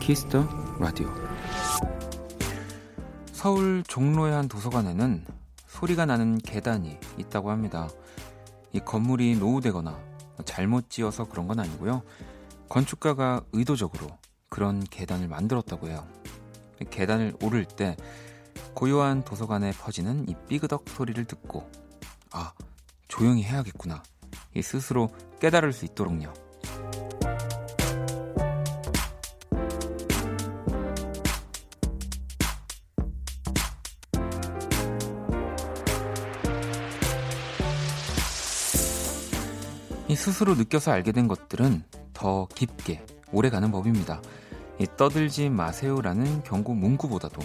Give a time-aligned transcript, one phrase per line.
[0.00, 0.48] Kiss the
[0.78, 1.08] Radio
[3.32, 5.26] 서울 종로의 한 도서관에는
[5.66, 7.88] 소리가 나는 계단이 있다고 합니다.
[8.72, 9.98] 이 건물이 노후되거나
[10.44, 12.02] 잘못 지어서 그런 건 아니고요.
[12.68, 14.08] 건축가가 의도적으로
[14.48, 16.06] 그런 계단을 만들었다고 해요.
[16.88, 17.96] 계단을 오를 때
[18.74, 21.70] 고요한 도서관에 퍼지는 이 삐그덕 소리를 듣고
[22.32, 22.52] 아
[23.06, 24.02] 조용히 해야겠구나
[24.54, 25.10] 이 스스로
[25.40, 26.32] 깨달을 수 있도록요.
[40.20, 44.20] 스스로 느껴서 알게 된 것들은 더 깊게 오래가는 법입니다.
[44.78, 47.40] 이 떠들지 마세요라는 경고 문구보다도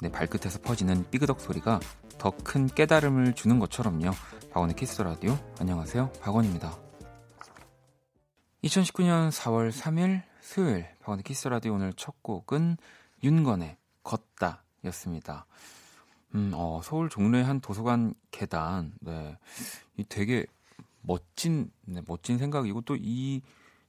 [0.00, 1.80] 내 발끝에서 퍼지는 삐그덕 소리가
[2.18, 4.12] 더 큰 깨달음을 주는 것처럼요.
[4.52, 6.12] 박원의 Kiss the Radio 안녕하세요.
[6.20, 6.78] 박원입니다.
[8.62, 12.76] 2019년 4월 3일 수요일 박원의 Kiss the Radio 오늘 첫 곡은
[13.24, 15.46] 윤건의 걷다였습니다.
[16.36, 19.36] 음, 어, 서울 종로의 한 도서관 계단, 네,
[19.96, 20.46] 이 되게
[21.02, 23.42] 멋진 네, 멋진 생각이고 또 이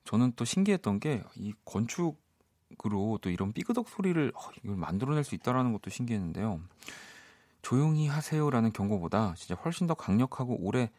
[0.05, 5.73] 저는 또 신기했던 게 이 건축으로 또 이런 삐그덕 소리를 어, 이걸 만들어낼 수 있다라는
[5.73, 6.61] 것도 신기했는데요.
[7.61, 10.89] 조용히 하세요라는 경고보다 진짜 훨씬 더 강력하고 오래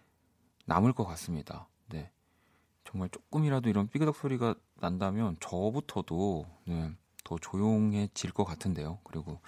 [0.66, 1.69] 남을 것 같습니다.
[1.88, 2.10] 네.
[2.84, 6.92] 정말 조금이라도 이런 삐그덕 소리가 난다면 저부터도 네,
[7.24, 8.98] 더 조용해질 것 같은데요.
[9.04, 9.41] 그리고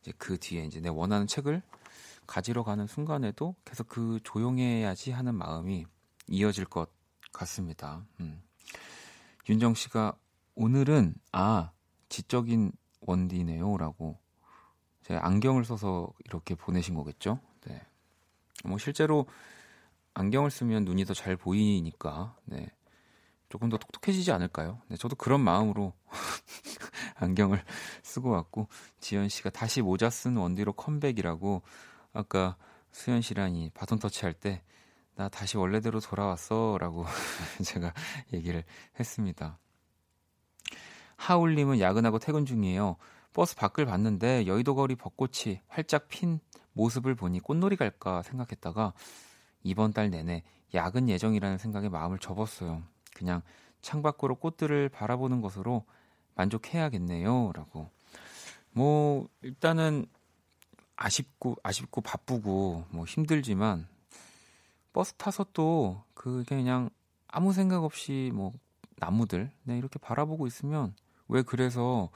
[0.00, 1.62] 이제 그 뒤에 이제 내 원하는 책을
[2.26, 5.86] 가지러 가는 순간에도 계속 그 조용해야지 하는 마음이
[6.28, 6.90] 이어질 것
[7.32, 8.04] 같습니다.
[8.20, 8.42] 음.
[9.48, 10.16] 윤정 씨가
[10.54, 11.70] 오늘은 아
[12.08, 14.18] 지적인 원디네요라고
[15.02, 17.40] 제 안경을 써서 이렇게 보내신 거겠죠?
[17.66, 17.82] 네.
[18.64, 19.26] 뭐 실제로
[20.14, 22.68] 안경을 쓰면 눈이 더 잘 보이니까 네.
[23.50, 24.80] 조금 더 똑똑해지지 않을까요?
[24.88, 25.92] 네, 저도 그런 마음으로
[27.16, 27.62] 안경을
[28.02, 28.68] 쓰고 왔고
[29.00, 31.62] 지현 씨가 다시 모자 쓴 원디로 컴백이라고
[32.12, 32.56] 아까
[32.92, 34.62] 수현 씨랑 이 바톤 터치 할 때
[35.16, 37.04] 나 다시 원래대로 돌아왔어 라고
[37.64, 37.92] 제가
[38.32, 38.64] 얘기를
[38.98, 39.58] 했습니다.
[41.16, 42.96] 하울님은 야근하고 퇴근 중이에요.
[43.32, 46.40] 버스 밖을 봤는데 여의도 거리 벚꽃이 활짝 핀
[46.72, 48.92] 모습을 보니 꽃놀이 갈까 생각했다가
[49.62, 50.42] 이번 달 내내
[50.74, 52.82] 야근 예정이라는 생각에 마음을 접었어요.
[53.14, 53.42] 그냥
[53.80, 55.84] 창밖으로 꽃들을 바라보는 것으로
[56.34, 57.52] 만족해야겠네요.
[57.54, 57.90] 라고.
[58.72, 60.06] 뭐, 일단은
[60.96, 63.86] 아쉽고, 아쉽고 바쁘고, 뭐 힘들지만
[64.94, 66.88] 버스 타서 또 그게 그냥
[67.28, 68.52] 아무 생각 없이 뭐
[68.96, 70.94] 나무들 네, 이렇게 바라보고 있으면
[71.28, 72.08] 왜 그래서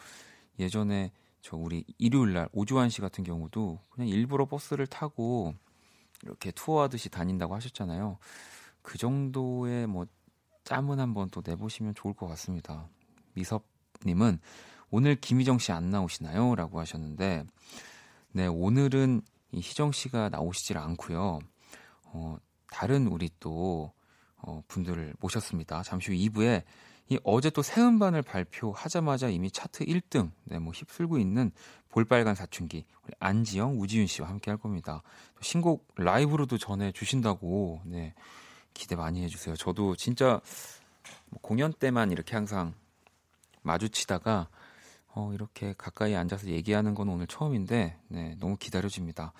[0.59, 1.13] 예전에
[1.43, 5.55] 저 우리 일요일 날 오주환 씨 같은 경우도 그냥 일부러 버스를 타고
[6.23, 8.19] 이렇게 투어하듯이 다닌다고 하셨잖아요.
[8.83, 10.07] 그 정도의 뭐
[10.65, 12.89] 짬은 한번 또 내보시면 좋을 것 같습니다.
[13.35, 14.41] 미섭님은
[14.91, 16.55] 오늘 김희정 씨 안 나오시나요?
[16.55, 17.45] 라고 하셨는데,
[18.33, 19.23] 네, 오늘은
[19.53, 21.39] 이 희정 씨가 나오시질 않고요.
[22.05, 22.37] 어,
[22.71, 23.93] 다른 우리 또
[24.37, 25.83] 어, 분들을 모셨습니다.
[25.83, 26.63] 잠시 후 2부에
[27.11, 31.51] 이 어제 또 새 음반을 발표하자마자 이미 차트 1등 네, 뭐 휩쓸고 있는
[31.89, 35.03] 볼빨간 사춘기 우리 안지영, 우지윤 씨와 함께 할 겁니다.
[35.41, 38.15] 신곡 라이브로도 전해 주신다고 네,
[38.75, 39.57] 기대 많이 해주세요.
[39.57, 40.41] 저도 진짜
[41.31, 42.75] 뭐 공연 때만 이렇게 항상
[43.63, 44.49] 마주치다가
[45.15, 49.33] 어, 이렇게 가까이 앉아서 얘기하는 건 오늘 처음인데 네, 너무 기다려집니다.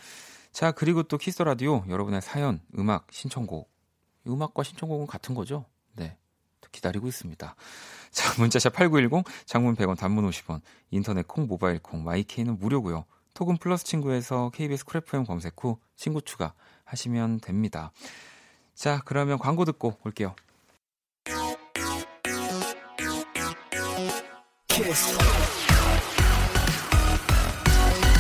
[0.59, 3.71] 자, 그리고 또 Kiss the Radio 여러분의 사연, 음악, 신청곡.
[4.27, 5.67] 음악과 신청곡은 같은 거죠?
[5.95, 6.17] 네.
[6.73, 7.55] 기다리고 있습니다.
[8.11, 10.61] 자, 문자 샵 8910, 장문 100원, 단문 50원,
[10.91, 13.05] 인터넷 콩, 모바일 콩, 마이 K는 무료고요.
[13.35, 17.93] 톡은 플러스 친구에서 KBS Cool FM 검색 후 친구 추가 하시면 됩니다.
[18.75, 20.35] 자, 그러면 광고 듣고 올게요.
[24.67, 25.19] 키스.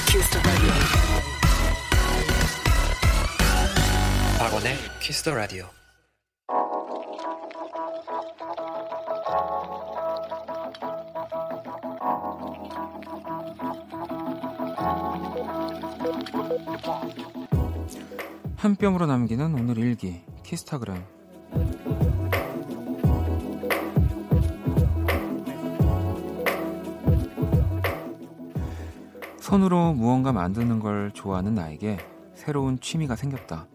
[0.06, 0.38] 키스
[4.58, 5.66] 박원의 키스 더 라디오.
[18.56, 21.04] 한 뼘으로 남기는 오늘 일기 키스타그램
[29.38, 31.98] 손으로 무언가 만드는 걸 좋아하는 나에게
[32.34, 33.68] 새로운 취미가 생겼다.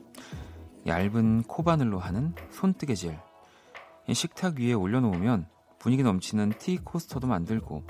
[0.86, 3.18] 얇은 코바늘로 하는 손뜨개질.
[4.14, 5.48] 식탁 위에 올려놓으면
[5.80, 7.86] 분위기 넘치는 티 코스터도 만들고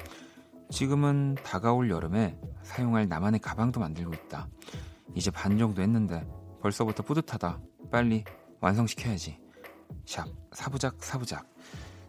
[0.70, 4.48] 지금은 다가올 여름에 사용할 나만의 가방도 만들고 있다.
[5.16, 6.28] 이제 반 정도 했는데
[6.62, 7.60] 벌써부터 뿌듯하다.
[7.92, 8.24] 빨리
[8.62, 9.44] 완성시켜야지.
[10.06, 11.48] 샵 사부작 사부작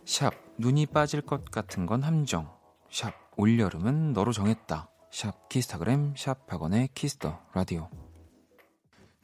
[0.04, 2.50] 샵 눈이 빠질 것 같은 건 함정
[2.90, 7.88] 샵 올여름은 너로 정했다 샵 키스타그램 샵 박원의 키스 더 라디오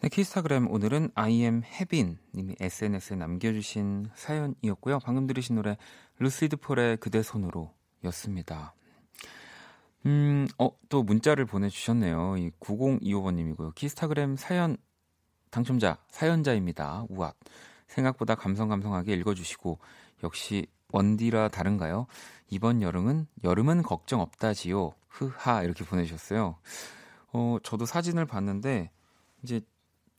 [0.02, 4.98] 네, 키스타그램 오늘은 IM 혜빈 님이 SNS에 남겨주신 사연이었고요.
[5.00, 5.76] 방금 들으신 노래
[6.18, 7.74] 루시드 폴의 그대 손으로
[8.04, 8.72] 였습니다.
[10.06, 12.38] 음, 어, 또 문자를 보내주셨네요.
[12.38, 13.74] 이 9025번님이고요.
[13.74, 14.78] 키스타그램 사연
[15.50, 17.04] 당첨자, 사연자입니다.
[17.10, 17.38] 우악.
[17.86, 19.80] 생각보다 감성감성하게 읽어주시고,
[20.24, 22.06] 역시 원디라 다른가요?
[22.48, 24.94] 이번 여름은, 여름은 걱정 없다지요.
[25.08, 25.62] 흐하.
[25.62, 26.56] 이렇게 보내주셨어요.
[27.34, 28.90] 어, 저도 사진을 봤는데,
[29.42, 29.60] 이제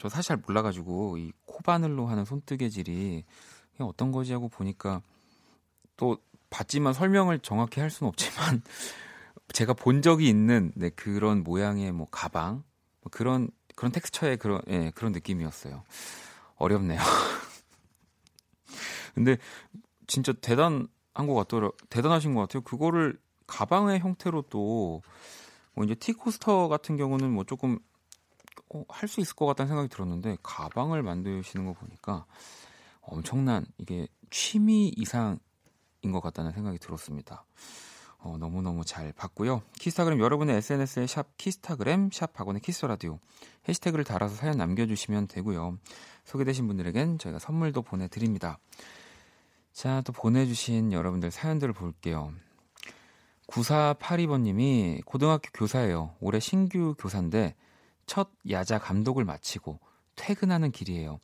[0.02, 3.24] 저 사실 잘 몰라가지고, 이 코바늘로 하는 손뜨개질이
[3.78, 5.04] 어떤 거지 하고 보니까,
[5.96, 6.18] 또
[6.50, 8.64] 봤지만 설명을 정확히 할 수는 없지만,
[9.54, 12.64] 제가 본 적이 있는 네, 그런 모양의 뭐 가방
[13.02, 15.84] 뭐 그런 그런 텍스처의 그런 예, 그런 느낌이었어요.
[16.56, 17.00] 어렵네요.
[19.14, 19.38] 근데
[20.08, 21.70] 진짜 대단한 것 같더라.
[21.90, 22.64] 대단하신 것 같아요.
[22.64, 25.04] 그거를 가방의 형태로 또
[25.74, 27.80] 뭐 이제 티코스터 같은 경우는 뭐 조금
[28.74, 32.26] 어, 할수 있을 것 같다는 생각이 들었는데 가방을 만드시는 거 보니까
[33.02, 35.40] 엄청난 이게 취미 이상인
[36.12, 37.46] 것 같다는 생각이 들었습니다.
[38.24, 39.64] 어, 너무너무 잘 봤고요.
[39.80, 43.20] 키스타그램 여러분의 SNS에 샵 키스타그램 샵 박원의 키스라디오
[43.68, 45.80] 해시태그를 달아서 사연 남겨주시면 되고요.
[46.26, 48.60] 소개되신 분들에겐 저희가 선물도 보내드립니다.
[49.74, 52.32] 자, 또 보내주신 여러분들 사연들을 볼게요.
[53.48, 56.16] 9482번님이 고등학교 교사예요.
[56.20, 57.56] 올해 신규 교사인데
[58.06, 59.80] 첫 야자 감독을 마치고
[60.16, 61.20] 퇴근하는 길이에요.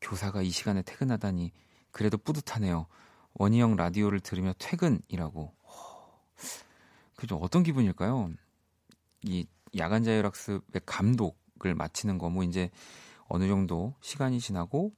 [0.00, 1.52] 교사가 이 시간에 퇴근하다니
[1.90, 2.86] 그래도 뿌듯하네요.
[3.34, 5.52] 원희형 라디오를 들으며 퇴근이라고.
[7.16, 8.30] 그좀 어떤 기분일까요?
[9.22, 12.70] 이 야간 자율학습의 감독을 마치는 거 뭐 이제
[13.28, 14.92] 어느 정도 시간이 지나고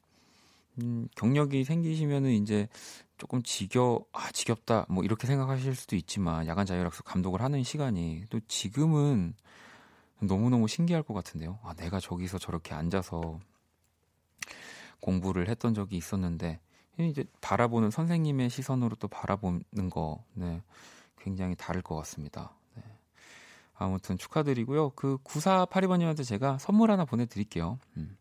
[0.83, 2.69] 음, 경력이 생기시면은 이제
[3.17, 8.41] 조금 지겨 아 지겹다 뭐 이렇게 생각하실 수도 있지만 야간 자율학습 감독을 하는 시간이 또
[8.49, 9.35] 지금은
[10.21, 11.59] 너무너무 신기할 것 같은데요.
[11.63, 13.39] 아 내가 저기서 저렇게 앉아서
[15.01, 16.61] 공부를 했던 적이 있었는데
[16.99, 20.63] 이제 바라보는 선생님의 시선으로 또 바라보는 거 네.
[21.19, 22.57] 굉장히 다를 것 같습니다.
[22.75, 22.83] 네.
[23.75, 24.91] 아무튼 축하드리고요.
[24.91, 27.79] 그 9482번님한테 제가 선물 하나 보내드릴게요.
[27.97, 28.17] 음.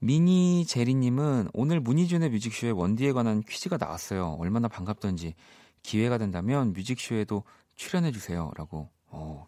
[0.00, 4.36] 미니 제리님은 오늘 문희준의 뮤직쇼에 원디에 관한 퀴즈가 나왔어요.
[4.38, 5.34] 얼마나 반갑던지
[5.82, 7.42] 기회가 된다면 뮤직쇼에도
[7.74, 8.52] 출연해주세요.
[8.56, 8.88] 라고.
[9.08, 9.46] 어.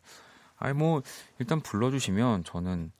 [0.61, 1.03] 아니, 뭐,
[1.39, 2.93] 일단 불러주시면 저는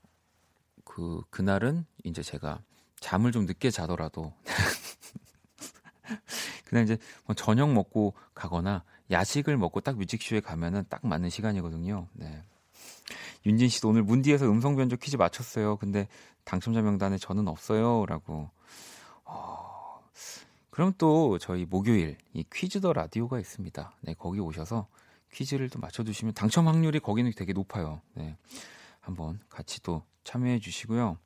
[0.85, 2.61] 그, 그날은 이제 제가
[2.99, 4.35] 잠을 좀 늦게 자더라도
[6.67, 12.09] 그냥 이제 뭐 저녁 먹고 가거나 야식을 먹고 딱 뮤직쇼에 가면은 딱 맞는 시간이거든요.
[12.15, 12.43] 네.
[13.47, 15.77] 윤진 씨도 오늘 문디에서 음성 변조 퀴즈 맞췄어요.
[15.77, 16.09] 근데
[16.45, 18.51] 당첨자 명단에 저는 없어요라고.
[19.25, 20.03] 어,
[20.71, 23.93] 그럼 또 저희 목요일 이 퀴즈 더 라디오가 있습니다.
[24.03, 24.87] 네, 거기 오셔서
[25.33, 28.01] 퀴즈를 또 맞춰주시면 당첨 확률이 거기는 되게 높아요.
[28.15, 28.37] 네,
[29.01, 31.17] 한번 같이 또 참여해 주시고요.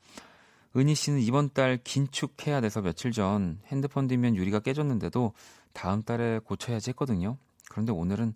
[0.77, 5.33] 은희 씨는 이번 달 긴축해야 돼서 며칠 전 핸드폰 뒷면 유리가 깨졌는데도
[5.73, 7.37] 다음 달에 고쳐야지 했거든요.
[7.71, 8.35] 그런데 오늘은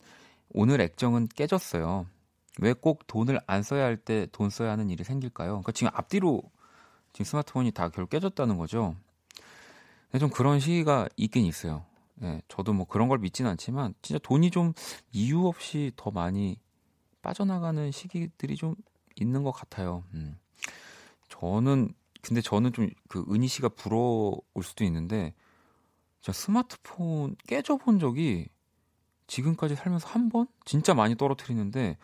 [0.51, 2.07] 오늘 액정은 깨졌어요.
[2.61, 5.51] 왜 꼭 돈을 안 써야 할 때 돈 써야 하는 일이 생길까요?
[5.51, 6.43] 그러니까 지금 앞뒤로
[7.13, 8.97] 지금 스마트폰이 다 결국 깨졌다는 거죠.
[10.11, 11.85] 근데 좀 그런 시기가 있긴 있어요.
[12.21, 14.73] 네, 저도 뭐 그런 걸 믿진 않지만 진짜 돈이 좀
[15.13, 16.59] 이유 없이 더 많이
[17.23, 18.75] 빠져나가는 시기들이 좀
[19.17, 20.05] 있는 것 같아요.
[20.15, 20.39] 음.
[21.29, 25.35] 저는 근데 저는 좀 그 은희 씨가 부러울 수도 있는데
[26.21, 28.49] 제가 스마트폰 깨져본 적이
[29.27, 30.47] 지금까지 살면서 한 번?
[30.65, 31.97] 진짜 많이 떨어뜨리는데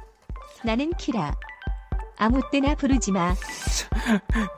[0.66, 1.36] 나는 키라.
[2.18, 3.36] 아무 때나 부르지 마.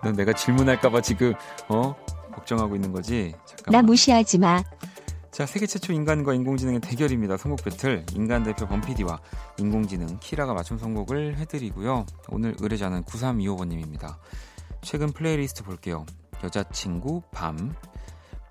[0.03, 1.33] 넌 내가 질문할까봐 지금
[1.69, 1.95] 어
[2.33, 3.33] 걱정하고 있는 거지?
[3.45, 3.81] 잠깐만.
[3.81, 4.63] 나 무시하지 마.
[5.31, 7.35] 자, 세계 최초 인간과 인공지능의 대결입니다.
[7.35, 8.05] 선곡 배틀.
[8.13, 9.19] 인간 대표 범피디와
[9.57, 12.05] 인공지능 키라가 맞춤 선곡을 해드리고요.
[12.29, 14.15] 오늘 의뢰자는 9325번님입니다.
[14.81, 16.05] 최근 플레이리스트 볼게요.
[16.41, 17.75] 여자친구 밤,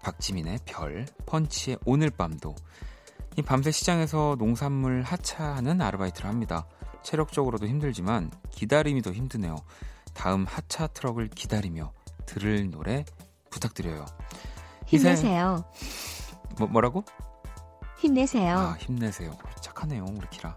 [0.03, 2.55] 박지민의 별, 펀치의 오늘 밤도.
[3.37, 6.67] 이 밤새 시장에서 농산물 하차하는 아르바이트를 합니다.
[7.05, 9.57] 체력적으로도 힘들지만 기다림이 더 힘드네요.
[10.15, 11.93] 다음 하차 트럭을 기다리며
[12.27, 13.05] 들을 노래
[13.51, 14.05] 부탁드려요.
[14.87, 15.65] 힘내세요.
[16.59, 17.05] 뭐, 뭐라고?
[17.99, 18.59] 힘내세요.
[18.59, 19.37] 아, 힘내세요.
[19.61, 20.55] 착하네요, 우리 키라.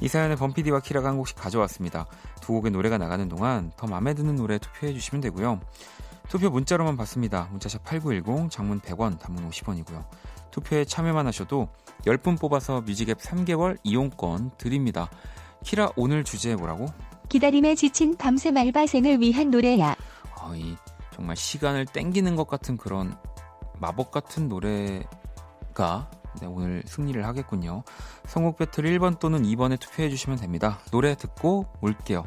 [0.00, 2.06] 이 사연에 범피디와 키라가 한 곡씩 가져왔습니다.
[2.40, 5.60] 두 곡의 노래가 나가는 동안 더 마음에 드는 노래 투표해 주시면 되고요.
[6.28, 7.48] 투표 문자로만 받습니다.
[7.52, 10.04] 문자샵 8910, 장문 100원, 단문 50원이고요.
[10.50, 11.68] 투표에 참여만 하셔도
[12.06, 15.10] 10분 뽑아서 뮤직앱 3개월 이용권 드립니다.
[15.64, 16.86] 키라 오늘 주제 뭐라고?
[17.28, 19.96] 기다림에 지친 밤새 말바생을 위한 노래야.
[20.40, 20.76] 어 이
[21.12, 23.16] 정말 시간을 땡기는 것 같은 그런
[23.78, 27.84] 마법 같은 노래가 네, 오늘 승리를 하겠군요.
[28.26, 30.80] 선곡 배틀 1번 또는 2번에 투표해 주시면 됩니다.
[30.90, 32.24] 노래 듣고 올게요.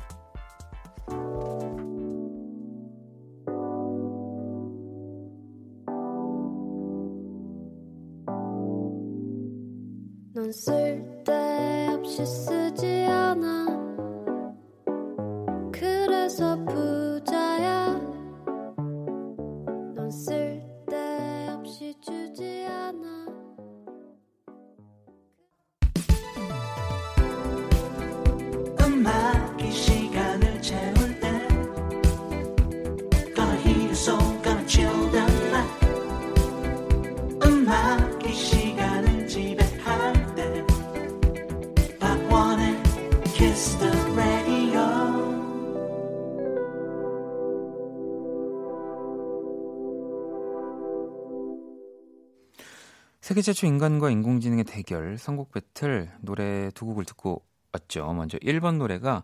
[53.37, 58.11] 세계 최초 인간과 인공지능의 대결 선곡 배틀 노래 두 곡을 듣고 왔죠.
[58.13, 59.23] 먼저 1번 노래가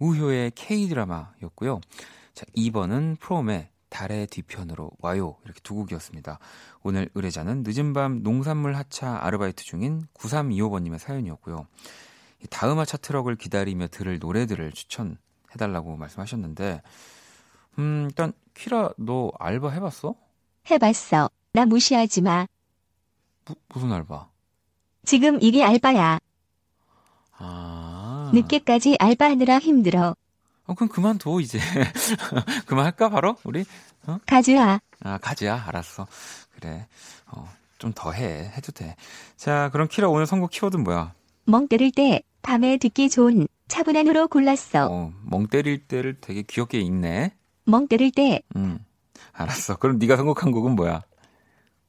[0.00, 1.80] 우효의 K-드라마였고요.
[2.34, 5.36] 자, 2번은 프롬의 달의 뒤편으로 와요.
[5.44, 6.40] 이렇게 두 곡이었습니다.
[6.82, 11.68] 오늘 의뢰자는 늦은 밤 농산물 하차 아르바이트 중인 9325번님의 사연이었고요.
[12.50, 16.82] 다음 하차 트럭을 기다리며 들을 노래들을 추천해달라고 말씀하셨는데,
[17.78, 20.16] 음, 일단, 키라, 너 알바 해봤어?
[20.68, 21.30] 해봤어.
[21.52, 22.48] 나 무시하지 마.
[23.46, 24.28] 무, 무슨 알바?
[25.04, 26.18] 지금 이게 알바야.
[27.38, 28.30] 아.
[28.34, 30.14] 늦게까지 알바하느라 힘들어.
[30.64, 31.58] 어, 그럼 그만둬, 이제.
[32.66, 33.36] 그만할까, 바로?
[33.44, 33.64] 우리?
[34.06, 34.18] 어?
[34.26, 34.80] 가즈야.
[35.02, 35.64] 아, 가즈야?
[35.66, 36.06] 알았어.
[36.50, 36.86] 그래.
[37.26, 38.52] 어, 좀 더 해.
[38.56, 38.94] 해도 돼.
[39.36, 41.14] 자, 그럼 키라 오늘 선곡 키워드는 뭐야?
[41.44, 44.86] 멍 때릴 때, 밤에 듣기 좋은 차분한으로 골랐어.
[44.88, 47.34] 어, 멍 때릴 때를 되게 귀엽게 읽네.
[47.64, 48.42] 멍 때릴 때.
[48.54, 48.78] 음.
[49.32, 49.76] 알았어.
[49.76, 51.02] 그럼 네가 선곡한 곡은 뭐야?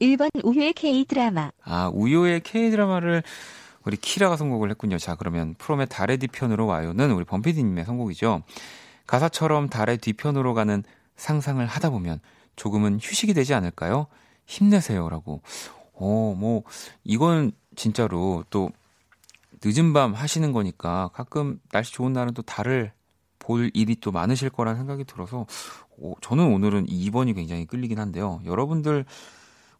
[0.01, 1.51] 1번 우효의 K-드라마.
[1.63, 3.23] 아, 우효의 K-드라마를
[3.85, 4.97] 우리 키라가 선곡을 했군요.
[4.97, 8.43] 자, 그러면 프롬의 달의 뒤편으로 와요는 우리 범피디님의 선곡이죠.
[9.07, 10.83] 가사처럼 달의 뒤편으로 가는
[11.15, 12.19] 상상을 하다 보면
[12.55, 14.07] 조금은 휴식이 되지 않을까요?
[14.45, 15.41] 힘내세요라고.
[15.93, 16.63] 어, 뭐,
[17.03, 18.69] 이건 진짜로 또
[19.63, 22.91] 늦은 밤 하시는 거니까 가끔 날씨 좋은 날은 또 달을
[23.39, 25.45] 볼 일이 또 많으실 거라는 생각이 들어서
[25.97, 28.41] 오, 저는 오늘은 2번이 굉장히 끌리긴 한데요.
[28.45, 29.05] 여러분들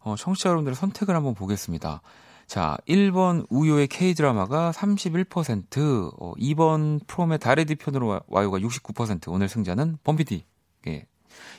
[0.04, 2.02] 어, 청취자 여러분들의 선택을 한번 보겠습니다.
[2.46, 10.44] 자, 1번 우효의 K-드라마가 31%, 어, 2번 프롬의 달의 뒤편으로 와요가 69%, 오늘 승자는 범피디,
[10.88, 11.06] 예,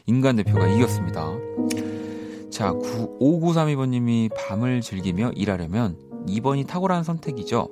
[0.05, 1.31] 인간 대표가 이겼습니다.
[2.51, 5.97] 자, 9, 5932번님이 밤을 즐기며 일하려면
[6.27, 7.67] 2번이 탁월한 선택이죠.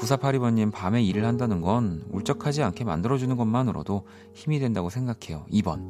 [0.00, 5.46] 9482번님, 밤에 일을 한다는 건 울적하지 않게 만들어주는 것만으로도 힘이 된다고 생각해요.
[5.52, 5.88] 2번.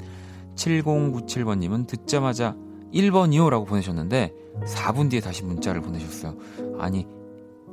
[0.57, 2.55] 7097번님은 듣자마자
[2.95, 4.33] 1번이요라고 보내셨는데
[4.65, 6.37] 4분 뒤에 다시 문자를 보내셨어요.
[6.79, 7.07] 아니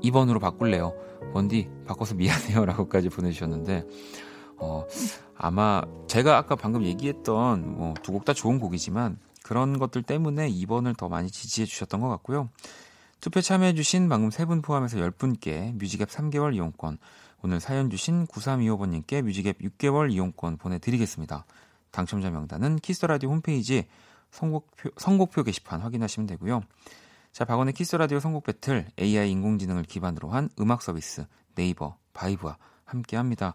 [0.04, 0.94] 2번으로 바꿀래요.
[1.34, 3.86] 원디 바꿔서 미안해요라고까지 보내주셨는데
[4.58, 4.86] 어
[5.36, 10.98] 아마 제가 아까 방금 얘기했던 뭐 두 곡 다 좋은 곡이지만 그런 것들 때문에 2번을
[10.98, 12.50] 더 많이 지지해 주셨던 것 같고요.
[13.22, 16.98] 투표 참여해 주신 방금 세분 포함해서 10분께 music앱 3개월 이용권
[17.44, 21.46] 오늘 사연 주신 9325번님께 music앱 6개월 이용권 보내드리겠습니다.
[21.92, 23.88] 당첨자 명단은 키스 더 라디오 홈페이지
[24.32, 26.64] 선곡표, 선곡표 게시판 확인하시면 되고요.
[27.32, 32.58] 자, 박원의 키스 더 라디오 선곡 battle AI 인공지능을 기반으로 한 음악 서비스 네이버 바이브와
[32.86, 33.54] 함께 합니다.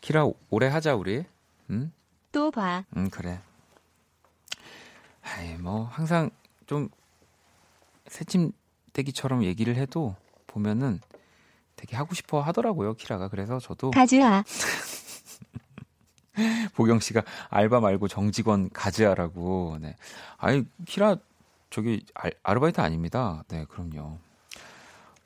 [0.00, 1.24] 키라 오래 하자 우리.
[1.70, 1.92] 응?
[2.32, 2.84] 또 봐.
[2.96, 3.40] 응 그래.
[5.22, 6.30] 아이 뭐 항상
[6.66, 6.88] 좀
[8.06, 11.00] 새침대기처럼 얘기를 해도 보면은
[11.76, 14.42] 되게 하고 싶어 하더라고요 키라가 그래서 저도 가즈아.
[16.74, 19.78] 보경 씨가 알바 말고 정직원 가즈아라고.
[19.80, 19.96] 네.
[20.36, 21.16] 아니 키라
[21.70, 23.44] 저기 아, 아르바이트 아닙니다.
[23.48, 24.18] 네 그럼요.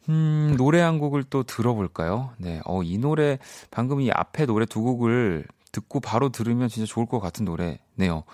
[0.09, 2.33] 음, 노래 한 곡을 또 들어볼까요?
[2.38, 3.38] 네, 어, 이 노래,
[3.71, 8.25] 방금 이 앞에 노래 두 곡을 듣고 바로 들으면 진짜 좋을 것 같은 노래네요.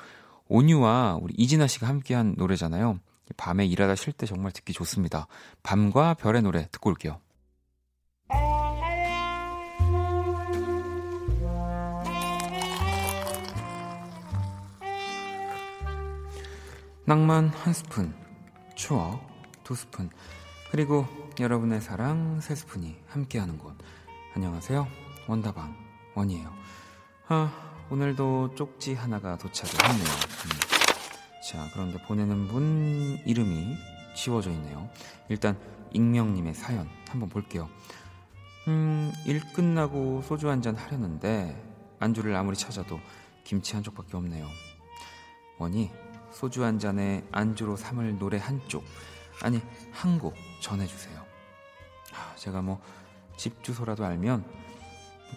[0.48, 2.98] 온유와 우리 이진아 씨가 함께한 노래잖아요.
[3.36, 5.26] 밤에 일하다 쉴 때 정말 듣기 좋습니다.
[5.62, 7.20] 밤과 별의 노래 듣고 올게요.
[17.08, 18.14] 낭만 한 스푼,
[18.74, 19.26] 추억
[19.64, 20.10] 두 스푼,
[20.70, 21.06] 그리고
[21.40, 23.74] 여러분의 사랑 세 스푼이 함께하는 곳.
[24.34, 24.86] 안녕하세요.
[25.26, 25.74] 원다방
[26.14, 26.52] 원이에요.
[27.28, 27.50] 아,
[27.88, 30.06] 오늘도 쪽지 하나가 도착을 했네요.
[30.06, 31.40] 음.
[31.50, 33.74] 자, 그런데 보내는 분 이름이
[34.14, 34.90] 지워져 있네요.
[35.30, 35.58] 일단
[35.92, 37.70] 익명님의 사연 한번 볼게요.
[38.68, 43.00] 음, 일 끝나고 소주 한 잔 하려는데 안주를 아무리 찾아도
[43.44, 44.46] 김치 한 쪽밖에 없네요.
[45.56, 45.90] 원이
[46.32, 48.84] 소주 한 잔에 안주로 삼을 노래 한 쪽,
[49.42, 49.60] 아니
[49.92, 51.24] 한 곡 전해주세요.
[52.14, 52.80] 아, 제가 뭐
[53.38, 54.44] 집 주소라도 알면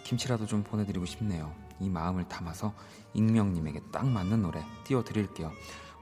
[0.04, 1.54] 김치라도 좀 보내드리고 싶네요.
[1.80, 2.74] 이 마음을 담아서
[3.14, 5.52] 익명님에게 딱 맞는 노래 띄워드릴게요.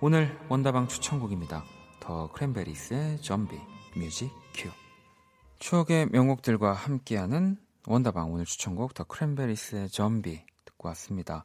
[0.01, 1.63] 오늘 원다방 추천곡입니다.
[2.01, 3.61] 더 크랜베리스의 좀비
[3.97, 4.71] music 큐.
[5.59, 11.45] 추억의 명곡들과 함께하는 원다방 오늘 추천곡 더 크랜베리스의 좀비 듣고 왔습니다.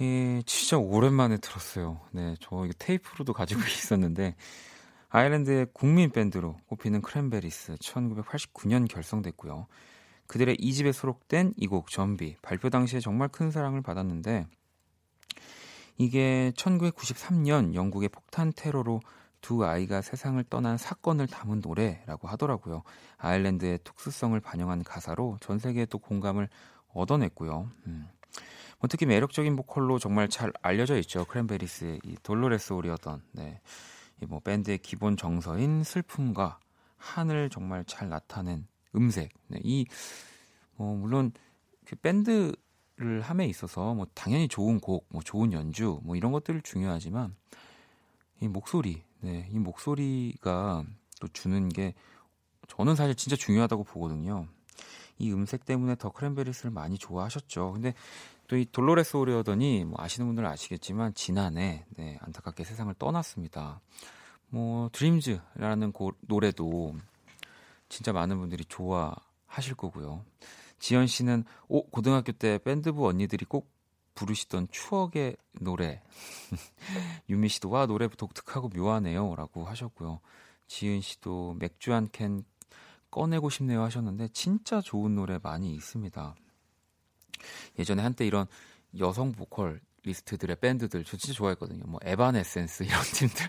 [0.00, 2.00] 예, 진짜 오랜만에 들었어요.
[2.12, 4.36] 네, 저 이거 테이프로도 가지고 있었는데
[5.08, 9.66] 아일랜드의 국민 밴드로 꼽히는 크랜베리스 1989년 결성됐고요.
[10.28, 14.46] 그들의 2집에 수록된 이 곡 좀비 발표 당시에 정말 큰 사랑을 받았는데
[15.96, 19.00] 이게 1993년 영국의 폭탄 테러로
[19.40, 22.82] 두 아이가 세상을 떠난 사건을 담은 노래라고 하더라고요.
[23.16, 26.48] 아일랜드의 특수성을 반영한 가사로 전 세계에 또 공감을
[26.92, 27.70] 얻어냈고요.
[27.86, 28.08] 음.
[28.78, 31.24] 뭐 특히 매력적인 보컬로 정말 잘 알려져 있죠.
[31.24, 33.22] 크랜베리스의 이 돌로레스 오리어던.
[33.32, 33.60] 네.
[34.22, 36.58] 이 뭐 밴드의 기본 정서인 슬픔과
[36.96, 39.32] 한을 정말 잘 나타낸 음색.
[39.48, 41.32] 네, 이 뭐 물론
[41.84, 47.34] 그 밴드를 함에 있어서 뭐 당연히 좋은 곡, 뭐 좋은 연주, 뭐 이런 것들 중요하지만
[48.40, 50.84] 이 목소리, 네, 이 목소리가
[51.20, 51.94] 또 주는 게
[52.68, 54.46] 저는 사실 진짜 중요하다고 보거든요.
[55.18, 57.72] 이 음색 때문에 더 크랜베리스를 많이 좋아하셨죠.
[57.72, 57.94] 근데
[58.48, 63.80] 또 이 돌로레스 오리어던이 뭐 아시는 분들은 아시겠지만 지난해 네, 안타깝게 세상을 떠났습니다.
[64.48, 66.94] 뭐 드림즈라는 고, 노래도
[67.90, 70.24] 진짜 많은 분들이 좋아하실 거고요.
[70.78, 73.70] 지연 씨는 오 고등학교 때 밴드부 언니들이 꼭
[74.14, 76.00] 부르시던 추억의 노래.
[77.28, 80.20] 유미 씨도 와 노래 독특하고 묘하네요라고 하셨고요.
[80.68, 82.44] 지은 씨도 맥주 한 캔
[83.10, 86.34] 꺼내고 싶네요 하셨는데 진짜 좋은 노래 많이 있습니다.
[87.78, 88.46] 예전에 한때 이런
[88.98, 91.84] 여성 보컬 리스트들의 밴드들 저 진짜 좋아했거든요.
[91.86, 93.46] 뭐 에바네센스 이런 팀들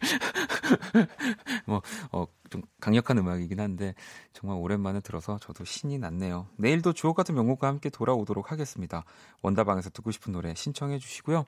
[1.65, 3.95] 뭐어좀 강력한 음악이긴 한데
[4.33, 6.47] 정말 오랜만에 들어서 저도 신이 났네요.
[6.57, 9.03] 내일도 주옥 같은 명곡과 함께 돌아오도록 하겠습니다.
[9.41, 11.45] 원다방에서 듣고 싶은 노래 신청해 주시고요.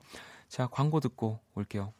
[0.48, 1.92] 자 광고 듣고 올게요.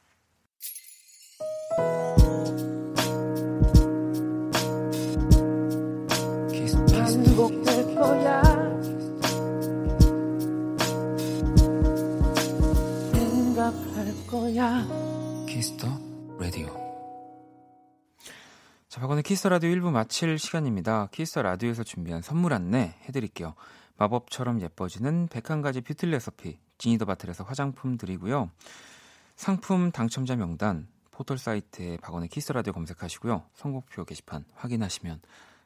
[7.32, 8.42] 반복될 거야.
[14.28, 14.86] 거야.
[15.46, 15.86] 키스 더
[16.38, 16.66] 라디오.
[18.88, 21.08] 자, 박원의 키스 더 라디오 1부 마칠 시간입니다.
[21.12, 23.54] 키스 더 라디오에서 준비한 선물 안내 해드릴게요.
[23.98, 28.50] 마법처럼 예뻐지는 101가지 beauty recipe 지니 더 바틀에서 화장품 드리고요.
[29.36, 33.44] 상품 당첨자 명단 포털 사이트에 박원의 키스 더 라디오 검색하시고요.
[33.54, 35.20] 선곡표 게시판 확인하시면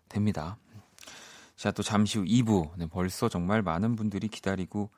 [0.08, 0.58] 됩니다.
[1.56, 2.72] 자, 또 잠시 후 2부.
[2.76, 4.90] 네, 벌써 정말 많은 분들이 기다리고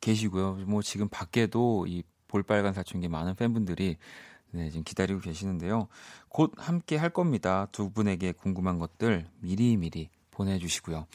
[0.00, 0.54] 계시고요.
[0.66, 3.96] 뭐 지금 밖에도 이 볼빨간 사춘기 많은 팬분들이
[4.52, 5.86] 네, 지금 기다리고 계시는데요.
[6.28, 7.68] 곧 함께 할 겁니다.
[7.70, 11.06] 두 분에게 궁금한 것들 미리미리 보내주시고요.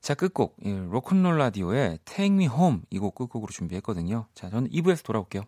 [0.00, 0.56] 자, 끝곡.
[0.62, 4.26] 로큰롤 라디오의 Take Me Home 이 곡 끝곡으로 준비했거든요.
[4.34, 5.44] 자, 저는 2부에서 돌아올게요.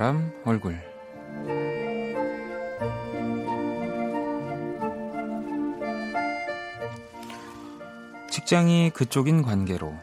[0.00, 0.80] 사람 얼굴
[8.30, 9.94] 직장이 그쪽인 관계로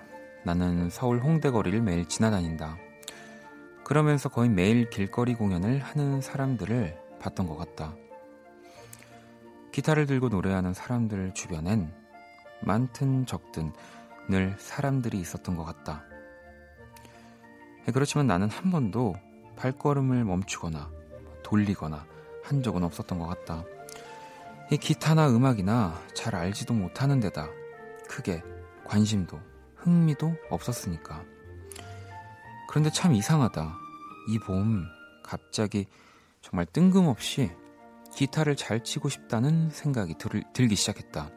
[0.44, 2.78] 나는 서울 홍대 거리를 매일 지나다닌다.
[3.84, 7.96] 그러면서 거의 매일 길거리 공연을 하는 사람들을 봤던 것 같다.
[9.72, 11.92] 기타를 들고 노래하는 사람들 주변엔
[12.62, 13.74] 많든 적든
[14.30, 16.04] 늘 사람들이 있었던 것 같다.
[17.92, 19.16] 그렇지만 나는 한 번도
[19.58, 20.90] 발걸음을 멈추거나
[21.44, 22.06] 돌리거나
[22.44, 23.64] 한 적은 없었던 것 같다.
[24.72, 27.50] 이 기타나 음악이나 잘 알지도 못하는 데다
[28.08, 28.42] 크게
[28.86, 29.40] 관심도
[29.76, 31.24] 흥미도 없었으니까.
[32.70, 33.78] 그런데 참 이상하다.
[34.30, 34.86] 이 봄
[35.24, 35.86] 갑자기
[36.42, 37.52] 정말 뜬금없이
[38.14, 41.30] 기타를 잘 치고 싶다는 생각이 들, 들기 시작했다.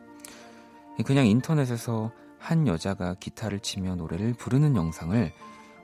[1.05, 5.33] 그냥 인터넷에서 한 여자가 기타를 치며 노래를 부르는 영상을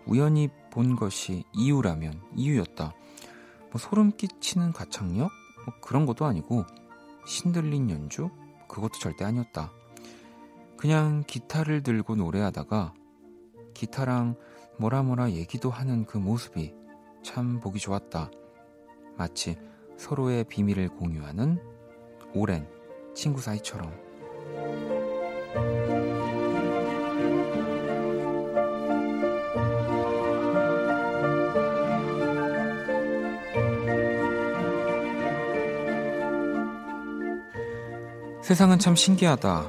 [0.07, 2.92] 우연히 본 것이 이유라면 이유였다.
[3.71, 5.31] 뭐 소름 끼치는 가창력?
[5.64, 6.64] 뭐 그런 것도 아니고
[7.27, 8.31] 신들린 연주?
[8.69, 9.73] 그것도 절대 아니었다.
[10.77, 12.95] 그냥 기타를 들고 노래하다가
[13.75, 14.37] 기타랑
[14.79, 16.75] 뭐라 뭐라 얘기도 하는 그 모습이
[17.23, 18.31] 참 보기 좋았다.
[19.16, 19.59] 마치
[19.97, 21.59] 서로의 비밀을 공유하는
[22.35, 22.69] 오랜
[23.14, 23.90] 친구 사이처럼.
[38.47, 39.67] 세상은 참 신기하다.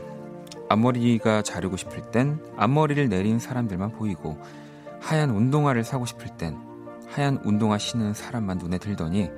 [0.69, 4.39] 앞머리가 자르고 싶을 땐 앞머리를 내린 사람들만 보이고
[5.01, 6.55] 하얀 운동화를 사고 싶을 땐
[7.07, 9.31] 하얀 운동화 신는 사람만 눈에 들더니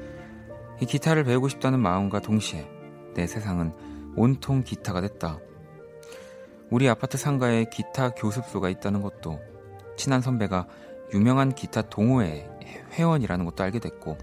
[0.81, 2.69] 이 기타를 배우고 싶다는 마음과 동시에
[3.13, 3.71] 내 세상은
[4.17, 5.39] 온통 기타가 됐다.
[6.69, 9.39] 우리 아파트 상가에 기타 교습소가 있다는 것도
[9.95, 10.67] 친한 선배가
[11.13, 12.45] 유명한 기타 동호회
[12.91, 14.17] 회원이라는 것도 알게 됐고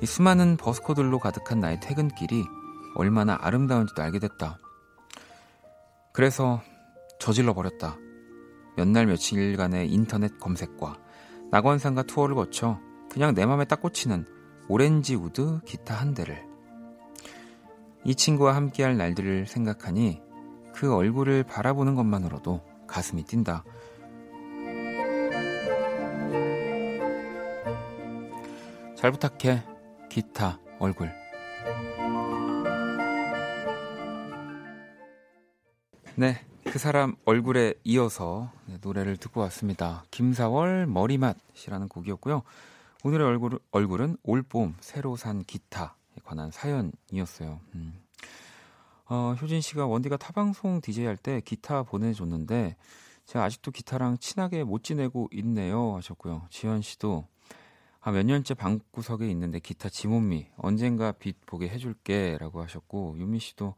[0.00, 2.44] 이 수많은 버스커들로 가득한 나의 퇴근길이
[2.94, 4.58] 얼마나 아름다운지도 알게 됐다.
[6.12, 6.62] 그래서
[7.18, 7.96] 저질러 버렸다.
[8.76, 10.98] 몇 날 며칠간의 인터넷 검색과
[11.50, 12.80] 낙원상가 투어를 거쳐
[13.10, 14.26] 그냥 내 맘에 딱 꽂히는
[14.68, 16.44] 오렌지 wood 기타 한 대를
[18.04, 20.20] 이 친구와 함께할 날들을 생각하니
[20.74, 23.64] 그 얼굴을 바라보는 것만으로도 가슴이 뛴다.
[28.96, 29.62] 잘 부탁해
[30.10, 31.12] 기타 얼굴
[36.16, 40.04] 네, 그 사람 얼굴에 이어서 네, 노래를 듣고 왔습니다.
[40.12, 42.42] 김사월 머리맡이라는 곡이었고요.
[43.02, 45.88] 오늘의 얼굴, 얼굴은 올봄 새로 산 기타에
[46.22, 47.60] 관한 사연이었어요.
[47.74, 48.00] 음.
[49.06, 52.76] 어, 효진 씨가 원디가 타방송 DJ 할 때 기타 보내줬는데
[53.26, 56.46] 제가 아직도 기타랑 친하게 못 지내고 있네요 하셨고요.
[56.50, 57.26] 지현 씨도
[58.00, 63.74] 아, 몇 년째 방구석에 있는데 기타 지몬미 언젠가 빛 보게 해줄게 라고 하셨고 유미 씨도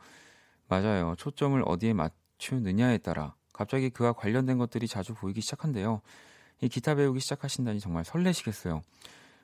[0.69, 1.15] 맞아요.
[1.17, 6.03] 초점을 어디에 맞 맞추느냐에 따라 갑자기 그와 관련된 것들이 자주 보이기 시작한데요.
[6.61, 8.83] 이 기타 배우기 시작하신다니 정말 설레시겠어요.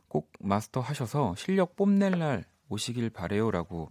[0.08, 3.90] 꼭 마스터 하셔서 실력 뽐낼 날 오시길 바래요라고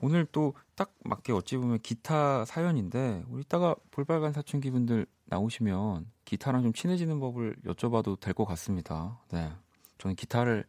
[0.00, 6.62] 오늘 또 딱 맞게 어찌 보면 기타 사연인데 우리 이따가 볼빨간 사춘기 분들 나오시면 기타랑
[6.62, 9.18] 좀 친해지는 법을 여쭤봐도 될 것 같습니다.
[9.32, 9.50] 네.
[9.98, 10.64] 저는 기타를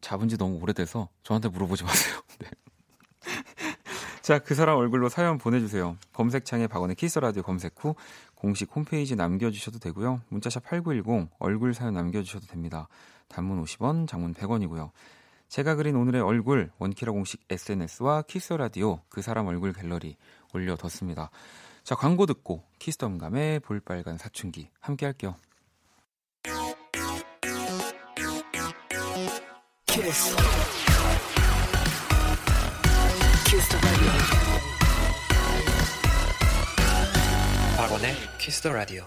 [0.00, 2.20] 잡은 지 너무 오래돼서 저한테 물어보지 마세요.
[2.40, 2.50] 네.
[4.22, 5.96] 자, 그 사람 얼굴로 사연 보내주세요.
[6.12, 7.94] 검색창에 박원의 키스라디오 검색 후
[8.34, 10.20] 공식 홈페이지 남겨주셔도 되고요.
[10.28, 12.88] 문자샵 8910 얼굴 사연 남겨주셔도 됩니다.
[13.28, 14.90] 단문 50원, 장문 100원이고요.
[15.48, 20.16] 제가 그린 오늘의 얼굴 원키라 공식 SNS와 키스 더 라디오 그 사람 얼굴 갤러리
[20.54, 21.30] 올려뒀습니다.
[21.82, 25.34] 자, 광고 듣고 키스덤감의 볼빨간 사춘기 함께 할게요.
[29.86, 30.36] 키스.
[38.00, 39.04] 박원의 키스 더 라디오.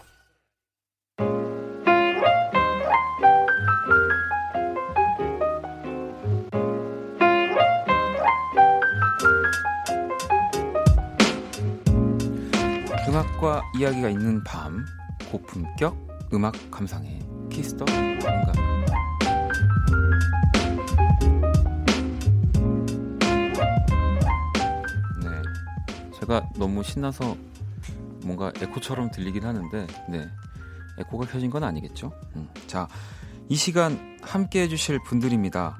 [13.07, 14.85] 음악과 이야기가 있는 밤
[15.31, 18.53] 고품격 음악 감상회 키스터 음감
[25.21, 25.41] 네
[26.19, 27.35] 제가 너무 신나서
[28.23, 30.29] 뭔가 에코처럼 들리긴 하는데 네
[30.99, 32.49] 에코가 켜진 건 아니겠죠 음.
[32.67, 32.87] 자
[33.49, 35.77] 이 시간 함께 해주실 분들입니다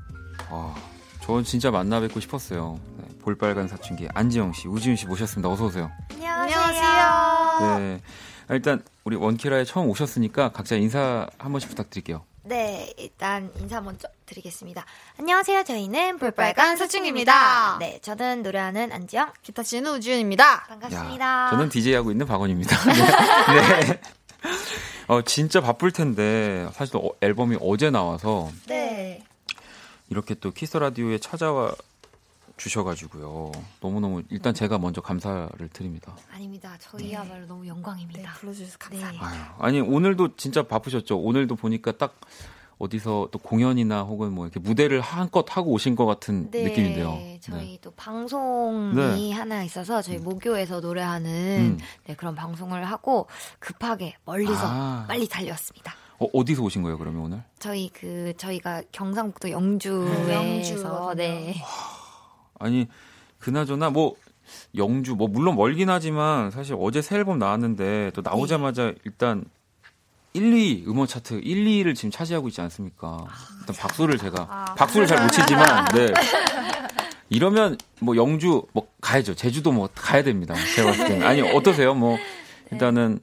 [0.51, 0.75] 와,
[1.21, 5.89] 저는 진짜 만나 뵙고 싶었어요 네, 볼빨간 사춘기 안지영 씨 우지윤 씨 모셨습니다 어서 오세요
[6.21, 7.79] 안녕하세요.
[7.79, 7.99] 네.
[8.47, 12.25] 아, 일단 우리 원키라에 처음 오셨으니까 각자 인사 한 번씩 부탁드릴게요.
[12.45, 14.85] 네, 일단 인사 먼저 드리겠습니다.
[15.17, 15.63] 안녕하세요.
[15.63, 17.77] 저희는 볼빨간 사춘기입니다.
[17.79, 20.65] 네, 저는 노래하는 안지영, 기타 치는 우지윤입니다.
[20.65, 21.25] 반갑습니다.
[21.25, 22.75] 야, 저는 DJ 하고 있는 박원입니다.
[23.53, 23.79] 네.
[23.85, 24.01] 네.
[25.07, 29.23] 어, 진짜 바쁠 텐데 사실 어, 앨범이 어제 나와서 네.
[30.09, 31.73] 이렇게 또 키스 라디오에 찾아와
[32.57, 33.51] 주셔가지고요.
[33.81, 36.15] 너무너무 일단 제가 먼저 감사를 드립니다.
[36.31, 36.75] 아닙니다.
[36.79, 38.21] 저희야말로 너무 영광입니다.
[38.21, 39.25] 네, 불러주셔서 감사합니다.
[39.27, 41.17] 아유, 아니 오늘도 진짜 바쁘셨죠.
[41.19, 42.19] 오늘도 보니까 딱
[42.79, 47.17] 어디서 또 공연이나 혹은 뭐 이렇게 무대를 한껏 하고 오신 것 같은 네, 느낌인데요.
[47.39, 47.77] 저희 네.
[47.81, 49.31] 또 방송이 네.
[49.31, 51.79] 하나 있어서 저희 모교에서 노래하는 음.
[52.05, 53.27] 네, 그런 방송을 하고
[53.59, 55.05] 급하게 멀리서 아.
[55.07, 55.93] 빨리 달려왔습니다.
[56.19, 57.43] 어, 어디서 오신 거예요, 그러면 오늘?
[57.59, 61.13] 저희 그 저희가 경상북도 네, 영주에서 영주거든요.
[61.15, 61.55] 네.
[62.63, 62.87] 아니
[63.39, 64.15] 그나저나 뭐
[64.75, 69.43] 영주 뭐 물론 멀긴 하지만 사실 어제 새 앨범 나왔는데 또 나오자마자 일단
[70.33, 73.25] 1, 2 음원 차트 1, 2를 지금 차지하고 있지 않습니까?
[73.59, 76.07] 일단 박수를 제가 박수를 잘 못 치지만 네.
[77.29, 79.35] 이러면 뭐 영주 뭐 가야죠.
[79.35, 80.55] 제주도 뭐 가야 됩니다.
[80.75, 81.93] 제가 봤을 때는 아니 어떠세요?
[81.93, 82.17] 뭐
[82.71, 83.19] 일단은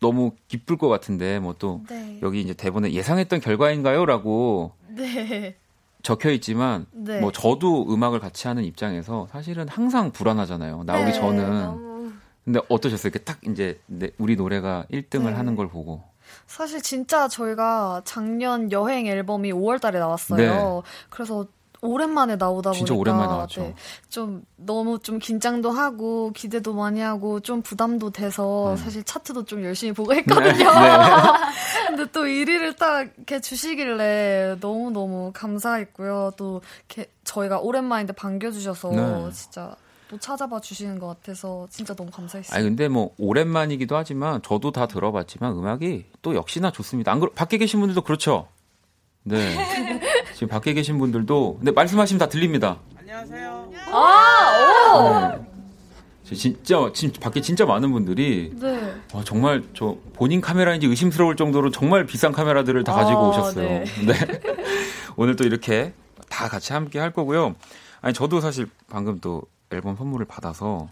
[0.00, 2.18] 너무 기쁠 것 같은데 뭐또 네.
[2.22, 5.56] 여기 이제 대본에 예상했던 결과인가요?라고 네.
[6.02, 7.20] 적혀 있지만 네.
[7.20, 10.82] 뭐 저도 음악을 같이 하는 입장에서 사실은 항상 불안하잖아요.
[10.84, 11.60] 나오기 네, 전은.
[11.60, 12.12] 너무
[12.44, 13.10] 근데 어떠셨어요?
[13.10, 15.32] 이렇게 딱 이제 내- 우리 노래가 1등을 네.
[15.32, 16.02] 하는 걸 보고.
[16.46, 20.82] 사실 진짜 저희가 작년 여행 앨범이 5월 달에 나왔어요.
[21.08, 21.46] 그래서
[21.82, 22.78] 오랜만에 나오다 네.
[22.78, 23.60] 진짜 보니까 오랜만에 나왔죠.
[23.62, 23.74] 네,
[24.08, 28.76] 좀 너무 좀 긴장도 하고 기대도 많이 하고 좀 부담도 돼서 음.
[28.76, 30.52] 사실 차트도 좀 열심히 보고 했거든요.
[30.52, 30.62] 네.
[31.88, 36.32] 근데 또 1위를 딱 이렇게 주시길래 너무 너무 감사했고요.
[36.36, 39.32] 또 이렇게 저희가 오랜만인데 반겨주셔서 네.
[39.32, 39.74] 진짜
[40.06, 42.56] 또 찾아봐 주시는 것 같아서 진짜 너무 감사했어요.
[42.56, 47.10] 아니 근데 뭐 오랜만이기도 하지만 저도 다 들어봤지만 음악이 또 역시나 좋습니다.
[47.10, 48.46] 안 그렇 밖에 계신 분들도 그렇죠.
[49.24, 49.56] 네.
[50.42, 52.80] 지금 밖에 계신 분들도 근데 말씀하시면 다 들립니다.
[52.98, 53.68] 안녕하세요.
[53.70, 53.78] 네.
[56.34, 58.92] 진짜 진 밖에 진짜 많은 분들이 네.
[59.14, 63.68] 와, 정말 저 본인 카메라인지 의심스러울 정도로 정말 비싼 카메라들을 다 가지고 아, 오셨어요.
[63.68, 63.84] 네.
[64.04, 64.40] 네.
[65.14, 65.92] 오늘 또 이렇게
[66.28, 67.54] 다 같이 함께 할 거고요.
[68.00, 70.88] 아니 저도 사실 방금 또 앨범 선물을 받아서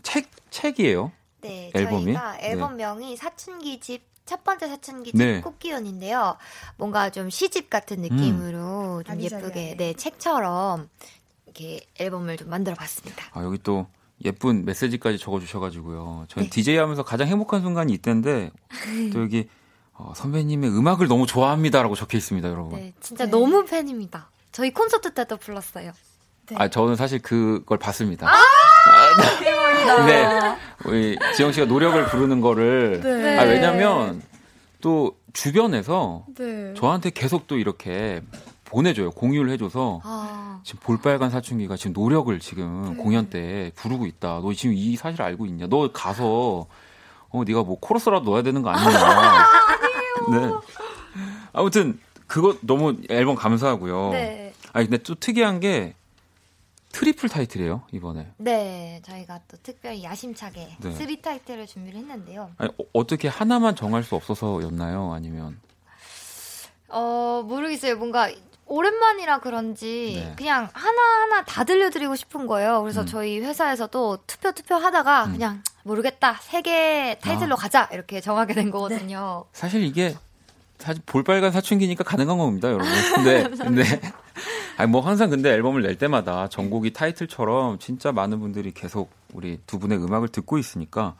[0.00, 1.12] 이책 책이에요.
[1.42, 2.06] 네, 앨범이?
[2.06, 5.40] 저희가 앨범명이 사춘기 집 첫 번째 사춘기집 네.
[5.40, 6.36] 꽃기운인데요.
[6.76, 9.60] 뭔가 좀 시집 같은 느낌으로 좀 아기자기하게.
[9.60, 10.88] 예쁘게 네 책처럼
[11.46, 13.26] 이렇게 앨범을 좀 만들어봤습니다.
[13.32, 13.86] 아 여기 또
[14.24, 16.26] 예쁜 메시지까지 적어주셔가지고요.
[16.28, 16.50] 저는 네.
[16.50, 18.50] DJ 하면서 가장 행복한 순간이 이때인데
[19.12, 19.48] 또 여기
[19.92, 22.80] 어, 선배님의 음악을 너무 좋아합니다라고 적혀 있습니다, 여러분.
[22.80, 23.30] 네, 진짜 네.
[23.30, 24.30] 너무 팬입니다.
[24.52, 25.92] 저희 콘서트 때도 불렀어요.
[26.56, 28.28] 아 저는 사실 그걸 봤습니다.
[28.28, 28.42] 아,
[29.42, 30.02] 네.
[30.02, 30.23] 우리
[31.36, 33.38] 지영 씨가 노력을 부르는 거를 네.
[33.38, 34.22] 아 왜냐면
[34.80, 36.74] 또 주변에서 네.
[36.74, 38.22] 저한테 계속 또 이렇게
[38.64, 39.10] 보내줘요.
[39.12, 44.40] 공유를 해줘서 아, 지금 볼빨간 사춘기가 지금 노력을 지금 공연 때 부르고 있다.
[44.42, 45.66] 너 지금 이 사실 알고 있냐?
[45.68, 46.66] 너 가서
[47.30, 49.46] 어 네가 뭐 코러스라도 넣어야 되는 거 아니냐?
[50.32, 50.52] 네.
[51.52, 54.10] 아무튼 그거 너무 앨범 감사하고요.
[54.12, 54.52] 네.
[54.72, 55.94] 아니 근데 또 특이한 게
[56.94, 58.28] triple 타이틀이에요 이번에.
[58.36, 60.92] 네, 저희가 또 특별히 야심차게 네.
[60.92, 62.52] three 타이틀을 준비를 했는데요.
[62.56, 65.12] 아니, 어, 어떻게 하나만 정할 수 없어서였나요?
[65.12, 65.60] 아니면
[66.88, 67.96] 어, 모르겠어요.
[67.96, 68.30] 뭔가
[68.66, 70.34] 오랜만이라 그런지 네.
[70.36, 72.80] 그냥 하나 하나 다 들려드리고 싶은 거예요.
[72.82, 73.06] 그래서 음.
[73.06, 75.32] 저희 회사에서도 투표 투표 하다가 음.
[75.32, 76.38] 그냥 모르겠다.
[76.42, 77.58] 세 개 타이틀로 아.
[77.58, 77.88] 가자.
[77.92, 79.44] 이렇게 정하게 된 거거든요.
[79.52, 80.16] 사실 이게
[80.78, 82.86] 사실 볼빨간 사춘기니까 가능한 겁니다, 여러분.
[83.14, 83.82] 근데 근데
[84.76, 89.78] 아니 뭐 항상 근데 앨범을 낼 때마다 전곡이 타이틀처럼 진짜 많은 분들이 계속 우리 두
[89.78, 91.14] 분의 음악을 듣고 있으니까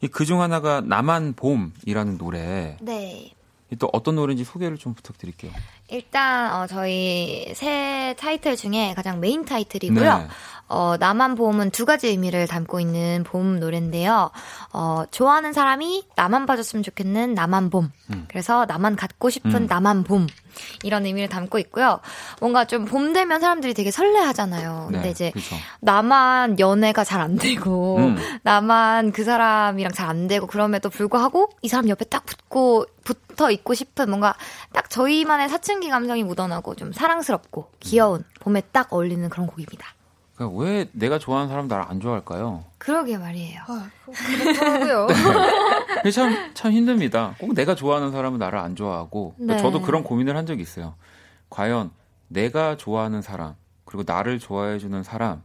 [0.00, 2.76] 이 그중 하나가 나만 봄이라는 노래.
[2.80, 3.32] 네.
[3.70, 5.52] 이또 어떤 노래인지 소개를 좀 부탁드릴게요.
[5.88, 10.18] 일단 어, 저희 새 타이틀 중에 가장 메인 타이틀이고요.
[10.18, 10.28] 네.
[10.68, 14.30] 어, 나만 봄은 두 가지 의미를 담고 있는 봄 노래인데요.
[14.72, 17.90] 어, 좋아하는 사람이 나만 봐줬으면 좋겠는 나만 봄.
[18.10, 18.26] 음.
[18.28, 19.66] 그래서 나만 갖고 싶은 음.
[19.68, 20.26] 나만 봄.
[20.82, 22.00] 이런 의미를 담고 있고요.
[22.40, 24.86] 뭔가 좀 봄 되면 사람들이 되게 설레하잖아요.
[24.90, 25.54] 근데 네, 이제 그쵸.
[25.80, 28.16] 나만 연애가 잘 안 되고 음.
[28.42, 33.74] 나만 그 사람이랑 잘 안 되고 그럼에도 불구하고 이 사람 옆에 딱 붙고 붙어 있고
[33.74, 34.34] 싶은 뭔가
[34.72, 39.86] 딱 저희만의 사춘기 감성이 묻어나고 좀 사랑스럽고 귀여운 봄에 딱 어울리는 그런 곡입니다.
[40.38, 42.64] 그러니까 왜 내가 좋아하는 사람 나를 안 좋아할까요?
[42.78, 43.60] 그러게 말이에요.
[43.66, 45.08] 아, 그렇더라고요.
[46.04, 46.10] 네.
[46.12, 47.34] 참, 참 힘듭니다.
[47.40, 49.34] 꼭 내가 좋아하는 사람은 나를 안 좋아하고.
[49.34, 49.62] 그러니까 네.
[49.62, 50.94] 저도 그런 고민을 한 적이 있어요.
[51.50, 51.90] 과연
[52.28, 55.42] 내가 좋아하는 사람, 그리고 나를 좋아해주는 사람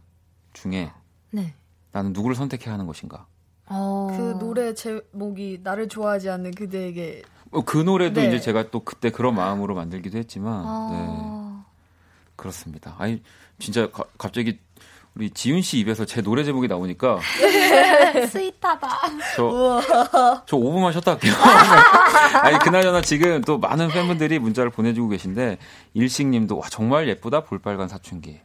[0.54, 0.92] 중에
[1.32, 1.56] 네.
[1.92, 3.26] 나는 누구를 선택해야 하는 것인가?
[3.66, 4.10] 어...
[4.12, 7.24] 그 노래 제목이 나를 좋아하지 않는 그대에게.
[7.50, 8.28] 어, 그 노래도 네.
[8.28, 10.90] 이제 제가 또 그때 그런 마음으로 만들기도 했지만, 어...
[10.92, 11.54] 네.
[12.36, 12.96] 그렇습니다.
[13.00, 13.24] 아니,
[13.60, 14.60] 진짜 가, 갑자기
[15.16, 17.20] 우리 지윤 씨 입에서 제 노래 제목이 나오니까
[18.30, 18.90] 스윗하다.
[19.36, 19.82] 저,
[20.46, 21.34] 저 5분만 쉬었다 할게요.
[22.42, 25.58] 아니 그나저나 지금 또 많은 팬분들이 문자를 보내주고 계신데
[25.94, 28.40] 일식님도 와 정말 예쁘다 볼빨간 사춘기.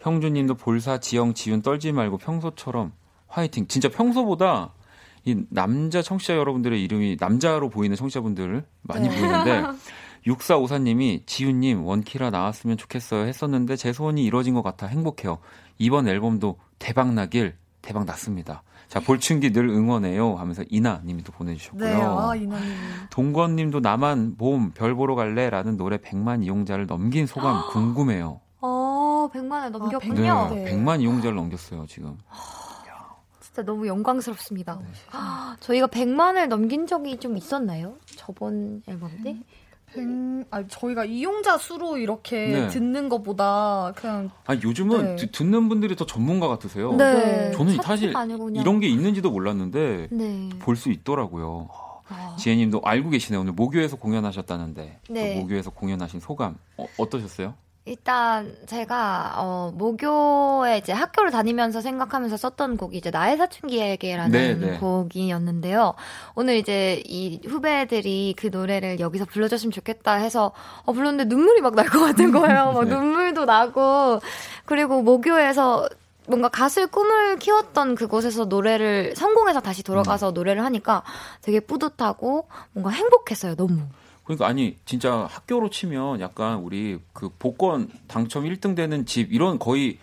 [0.00, 2.92] 형주님도 볼사 지영 지윤 떨지 말고 평소처럼
[3.28, 3.68] 화이팅.
[3.68, 4.72] 진짜 평소보다
[5.24, 9.16] 이 남자 청취자 여러분들의 이름이 남자로 보이는 청취자분들 많이 네.
[9.16, 9.64] 보이는데
[10.26, 15.38] 육사오사님이 지윤님 원키라 나왔으면 좋겠어요 했었는데 제 소원이 이루어진 것 같아 행복해요.
[15.78, 18.62] 이번 앨범도 대박 나길 대박 났습니다.
[18.88, 21.84] 자, 볼춘기 늘 응원해요 하면서 이나 님도 보내주셨고요.
[21.84, 22.74] 네, 아, 이나님.
[23.10, 25.50] 동건 님도 나만 봄, 별 보러 갈래?
[25.50, 28.40] 라는 노래 100만 이용자를 넘긴 소감 궁금해요.
[28.60, 30.32] 어, 100만을 넘겼군요.
[30.32, 32.16] 아, 100, 네, 100만 이용자를 넘겼어요, 지금.
[33.40, 34.78] 진짜 너무 영광스럽습니다.
[34.80, 34.86] 네.
[35.60, 37.96] 저희가 100만을 넘긴 적이 좀 있었나요?
[38.16, 39.36] 저번 앨범 때?
[39.96, 40.28] 음.
[40.38, 42.68] 음, 아 저희가 이용자 수로 이렇게 네.
[42.68, 45.26] 듣는 것보다 그냥 아 요즘은 네.
[45.30, 46.94] 듣는 분들이 더 전문가 같으세요.
[46.94, 47.52] 네.
[47.52, 48.12] 저는 사실
[48.54, 50.48] 이런 게 있는지도 몰랐는데 네.
[50.58, 51.68] 볼수 있더라고요.
[52.08, 52.36] 아.
[52.38, 53.40] 지혜님도 알고 계시네요.
[53.40, 55.40] 오늘 모교에서 공연하셨다는데 네.
[55.40, 57.54] 모교에서 공연하신 소감 어, 어떠셨어요?
[57.88, 64.78] 일단 제가 어 모교에 이제 학교를 다니면서 생각하면서 썼던 곡이 이제 나의 사춘기에게라는 네, 네.
[64.78, 65.94] 곡이었는데요.
[66.34, 70.52] 오늘 이제 이 후배들이 그 노래를 여기서 불러줬으면 좋겠다 해서
[70.84, 72.72] 어 불렀는데 눈물이 막 날 것 같은 거예요.
[72.72, 72.94] 막 네.
[72.94, 74.20] 눈물도 나고
[74.66, 75.88] 그리고 모교에서
[76.26, 80.34] 뭔가 가수의 꿈을 키웠던 그곳에서 노래를 성공해서 다시 돌아가서 음.
[80.34, 81.02] 노래를 하니까
[81.40, 83.54] 되게 뿌듯하고 뭔가 행복했어요.
[83.54, 83.80] 너무.
[84.28, 89.96] 그러니까 아니 진짜 학교로 치면 약간 우리 그 복권 당첨 1등 되는 집 이런 거의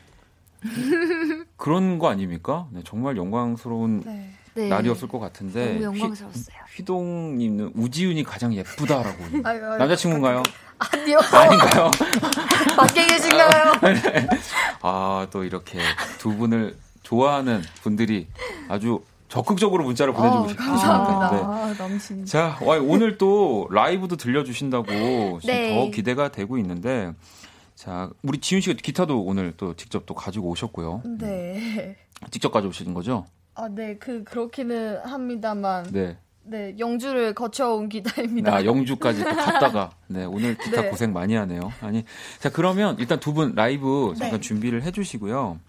[1.58, 2.66] 그런 거 아닙니까?
[2.72, 4.32] 네, 정말 영광스러운 네.
[4.56, 4.68] 네.
[4.68, 6.58] 날이었을 것 같은데 너무 영광스러웠어요.
[6.76, 10.42] 휘, 동님은 우지윤이 가장 예쁘다라고 아유, 아유, 남자친구인가요?
[10.80, 11.20] 아니요.
[11.32, 11.92] 아닌가요?
[12.76, 13.74] 밖에 계신가요?
[13.84, 14.28] 네.
[14.82, 15.80] 아또 이렇게
[16.18, 18.26] 두 분을 좋아하는 분들이
[18.70, 20.72] 아주 적극적으로 문자를 보내주고 어, 싶습니다.
[20.78, 21.32] 감사합니다.
[21.32, 21.42] 네.
[21.44, 22.26] 아, 남친.
[22.26, 25.76] 자, 오늘 또 라이브도 들려주신다고 네.
[25.86, 27.12] 더 기대가 되고 있는데,
[27.74, 31.02] 자, 우리 지윤 씨가 기타도 오늘 또 직접 또 가지고 오셨고요.
[31.20, 31.98] 네.
[32.32, 33.26] 직접 가져오신 거죠?
[33.56, 35.86] 아, 네, 그 그렇기는 합니다만.
[35.92, 36.18] 네.
[36.48, 38.54] 네, 영주를 거쳐온 기타입니다.
[38.54, 39.90] 아, 영주까지 또 갔다가.
[40.08, 40.90] 네, 오늘 기타 네.
[40.90, 41.74] 고생 많이 하네요.
[41.82, 42.04] 아니,
[42.40, 44.48] 자, 그러면 일단 두 분 라이브 잠깐 네.
[44.48, 45.60] 준비를 해주시고요.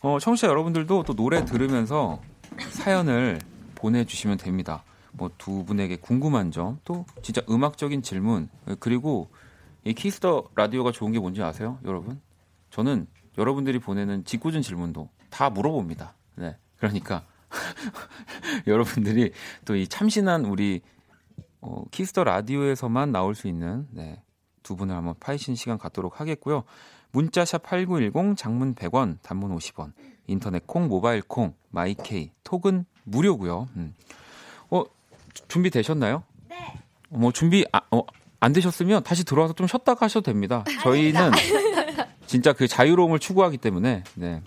[0.00, 2.18] 어, 청취자 여러분들도 또 노래 들으면서
[2.58, 3.38] 사연을
[3.74, 4.84] 보내주시면 됩니다.
[5.12, 9.28] 뭐 두 분에게 궁금한 점, 또 진짜 음악적인 질문, 그리고
[9.84, 12.20] 이 키스 더 라디오가 좋은 게 뭔지 아세요, 여러분?
[12.70, 13.06] 저는
[13.38, 16.14] 여러분들이 보내는 짓궂은 질문도 다 물어봅니다.
[16.36, 16.56] 네.
[16.76, 17.24] 그러니까
[18.66, 19.32] 여러분들이
[19.64, 20.80] 또 이 참신한 우리
[21.60, 24.22] 어, 키스 더 라디오에서만 나올 수 있는 네,
[24.62, 26.64] 두 분을 한번 파헤칠 시간 갖도록 하겠고요.
[27.12, 29.92] 문자샵 8910 장문 100원, 단문 50원.
[30.30, 33.68] 인터넷 콩, 모바일 콩, 마이케이, 톡은 무료고요.
[33.76, 33.94] 음.
[34.70, 34.84] 어,
[35.48, 36.22] 준비 되셨나요?
[36.48, 36.56] 네.
[37.08, 38.02] 뭐 준비 아, 어,
[38.38, 40.64] 안 되셨으면 다시 들어와서 좀 쉬었다가 하셔도 됩니다.
[40.82, 41.30] 저희는
[42.26, 44.42] 진짜 그 자유로움을 추구하기 때문에 네.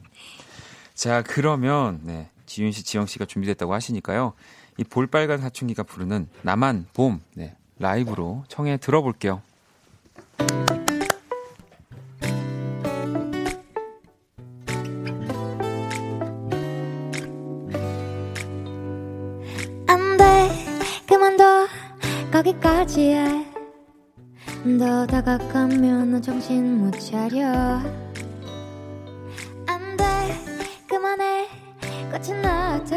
[0.93, 2.29] 자, 그러면 네.
[2.45, 4.33] 지윤 씨, 지영 씨가 준비됐다고 하시니까요.
[4.77, 7.55] 이 볼빨간 사춘기가 부르는 나만 봄 네.
[7.77, 9.41] 라이브로 청해 들어볼게요.
[22.43, 23.15] 거기까지
[24.77, 27.47] 더 다가가면 너 정신 못 차려.
[29.65, 30.03] 안 돼
[30.89, 31.47] 그만해
[32.11, 32.95] 꽃은 놔둬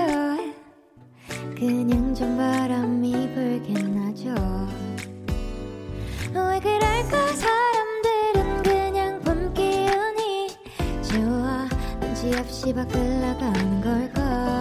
[1.57, 4.35] 그냥 좀 바람이 불긴 하죠.
[6.35, 10.49] 왜 그럴까 사람들은 그냥 봄 기운이
[11.03, 11.69] 좋아.
[12.01, 14.56] 왠지 없이 밖을 나가는 걸까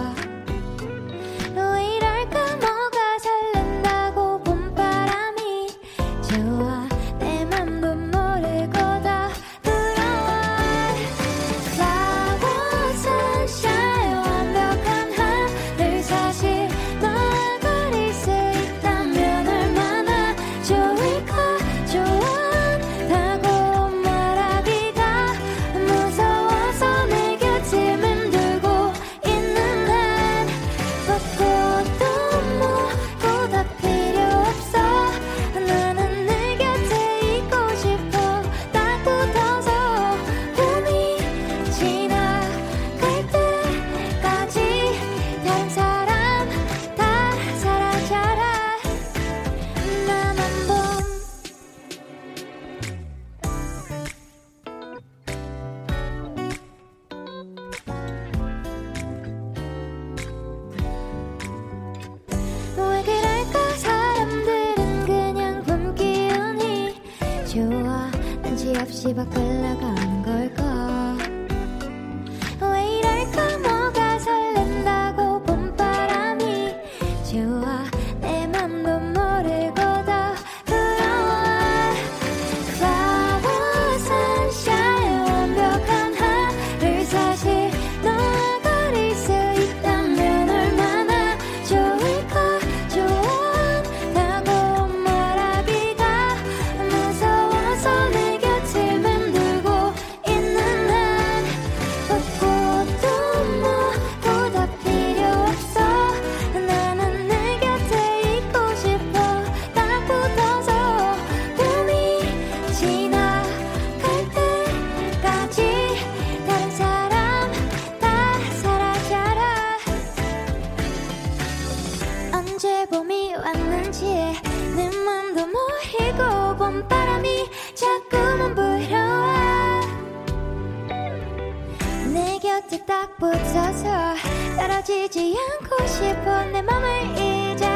[132.96, 134.14] 딱 붙어서
[134.56, 137.66] 떨어지지 않고 싶어 내 맘을 이제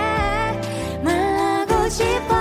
[1.04, 2.34] 말하고 싶어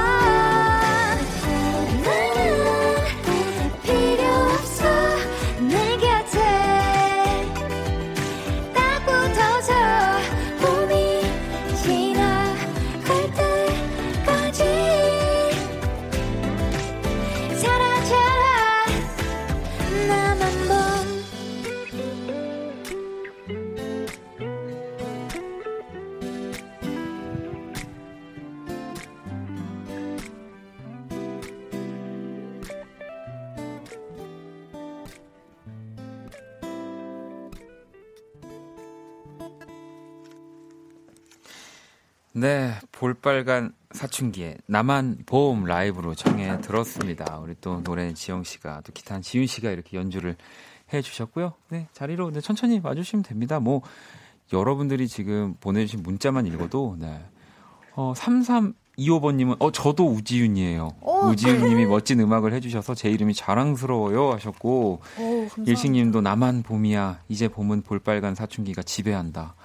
[43.00, 47.40] 볼빨간 사춘기에 나만 봄 라이브로 청해 들었습니다.
[47.40, 50.36] 우리 또 노래 지영 씨가 또 기타 지윤 씨가 이렇게 연주를
[50.94, 51.54] 해 주셨고요.
[51.70, 53.62] 네, 자리로 네, 천천히 와 주시면 됩니다.
[53.62, 53.82] 뭐
[54.52, 57.24] 여러분들이 지금 보내 주신 문자만 읽어도 네.
[57.96, 60.90] 어, 3325번 님은 어 저도 우지윤이에요.
[61.02, 65.72] 우지윤 님이 멋진 음악을 해 주셔서 제 이름이 자랑스러워요 하셨고 오, 감사합니다.
[65.72, 67.22] 일식 님도 나만 봄이야.
[67.30, 69.56] 이제 봄은 볼빨간 사춘기가 지배한다.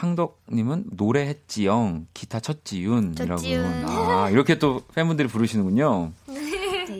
[0.00, 3.36] 항덕님은 노래했지영, 기타 쳤지윤이라고.
[3.36, 3.84] 쳤지윤.
[3.86, 6.12] 아 이렇게 또 팬분들이 부르시는군요.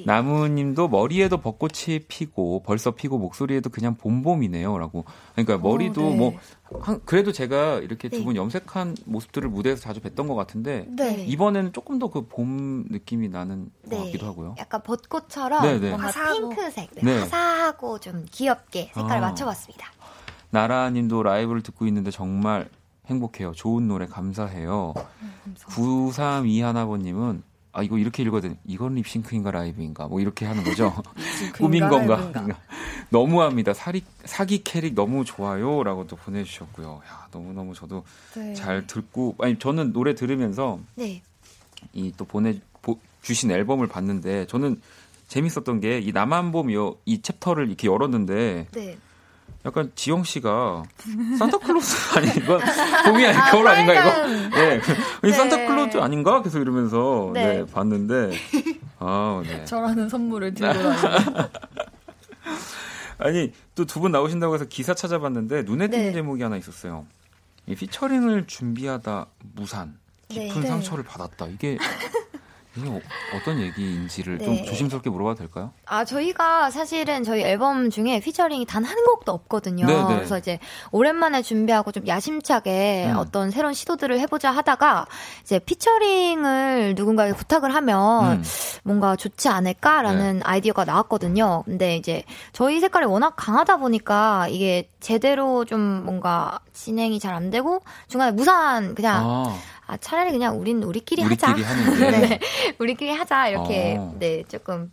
[0.05, 5.05] 나무님도 머리에도 벚꽃이 피고 벌써 피고 목소리에도 그냥 봄봄이네요라고.
[5.35, 6.17] 그러니까 머리도 네.
[6.17, 6.33] 뭐
[6.81, 8.25] 한- 그래도 제가 이렇게 두 네.
[8.25, 11.25] 분 염색한 모습들을 무대에서 자주 뵀던 것 같은데 네.
[11.27, 13.99] 이번에는 조금 더 그 봄 느낌이 나는 것 네.
[14.05, 14.55] 같기도 하고요.
[14.59, 15.89] 약간 벚꽃처럼 네, 네.
[15.91, 16.49] 뭔가 화사하고.
[16.51, 17.19] 핑크색, 네, 네.
[17.21, 19.29] 화사하고 좀 귀엽게 색깔을 아.
[19.29, 19.87] 맞춰봤습니다.
[20.51, 22.69] 나라님도 라이브를 듣고 있는데 정말
[23.15, 23.53] 행복해요.
[23.53, 24.95] 좋은 노래 감사해요.
[25.75, 27.43] 932 하나번님은
[27.73, 30.95] 아 이거 이렇게 되는 이건 립싱크인가 라이브인가 뭐 이렇게 하는 거죠.
[31.55, 32.33] 꿈인 건가?
[33.11, 33.75] 너무합니다.
[33.75, 37.01] 사리, 사기 캐릭 너무 좋아요라고 또 보내주셨고요.
[37.07, 38.05] 야 너무 너무 저도
[38.35, 38.55] 네.
[38.55, 41.23] 잘 듣고 아니 저는 노래 들으면서 네.
[41.93, 44.81] 이 또 보내 보- 주신 앨범을 봤는데 저는
[45.29, 48.99] 재밌었던 게 이 이, 이 chapter를 이렇게 열었는데 네.
[49.67, 50.85] 약간 지영 씨가
[51.39, 52.61] 산타클로스 아니 이건
[53.05, 54.81] 봄이 아니 겨울 아닌가 이거 네,
[55.23, 55.33] 이 네.
[55.33, 57.67] 산타클로스 아닌가 계속 이러면서 네, 네.
[57.67, 58.31] 봤는데
[59.01, 59.65] 아 네.
[59.67, 60.79] 저라는 선물을 들고
[63.19, 66.13] 아니 또 두 분 나오신다고 해서 기사 찾아봤는데 눈에 띄는 네.
[66.13, 67.07] 제목이 하나 있었어요.
[67.67, 69.99] 이 피처링을 준비하다 무산
[70.29, 70.69] 깊은 네.
[70.69, 71.47] 상처를 받았다.
[71.49, 71.77] 이게
[72.81, 74.45] 이게 어, 떤 얘기인지를 네.
[74.45, 75.73] 좀 조심스럽게 물어봐도 될까요?
[75.87, 79.87] 아, 저희가 사실은 저희 앨범 중에 피처링이 단 한 곡도 없거든요.
[79.87, 80.15] 네네.
[80.17, 80.59] 그래서 이제
[80.91, 83.17] 오랜만에 준비하고 좀 야심차게 음.
[83.19, 85.07] 어떤 새로운 시도들을 해보자 하다가
[85.43, 88.43] 이제 피처링을 누군가에게 부탁을 하면 음.
[88.83, 91.63] 뭔가 좋지 않을까라는 아이디어가 나왔거든요.
[91.67, 92.23] 근데 이제
[92.53, 98.95] 저희 색깔이 워낙 강하다 보니까 이게 제대로 좀 뭔가 진행이 잘 안 되고 중간에 무산
[98.97, 99.57] 그냥 아,
[99.91, 101.99] 아, 차라리 그냥 우린 우리끼리, 우리끼리 하자.
[101.99, 102.39] 네,
[102.79, 104.15] 우리끼리 하자 이렇게 어.
[104.21, 104.93] 네 조금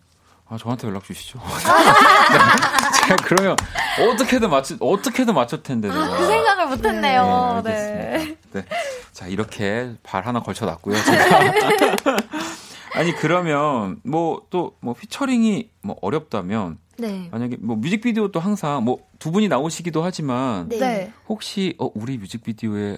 [0.50, 1.40] 아, 저한테 연락 주시죠.
[1.40, 1.46] 네.
[3.02, 3.56] 제가 그러면
[4.00, 5.90] 어떻게든 맞추, 어떻게든 맞출 텐데.
[5.90, 6.18] 내가.
[6.18, 7.62] 그 생각을 못했네요.
[7.66, 8.38] 네, 네.
[8.54, 8.66] 네.
[9.12, 10.96] 자, 이렇게 발 하나 걸쳐놨고요.
[12.96, 17.28] 아니, 그러면, 뭐, 또, 뭐, 피처링이 뭐 어렵다면, 네.
[17.30, 20.78] 만약에 뭐 뮤직비디오도 항상 뭐 두 분이 나오시기도 하지만, 네.
[20.78, 21.14] 네.
[21.28, 22.98] 혹시, 어, 우리 뮤직비디오에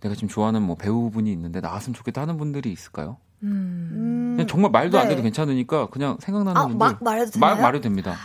[0.00, 3.16] 내가 지금 좋아하는 뭐 배우분이 있는데 나왔으면 좋겠다 하는 분들이 있을까요?
[3.42, 3.90] 음.
[3.92, 5.10] 음, 그냥 정말 말도 안 네.
[5.10, 6.78] 돼도 괜찮으니까 그냥 생각나는 아, 분들.
[6.78, 7.54] 막 말해도 되나요?
[7.54, 8.16] 막 말해도 됩니다.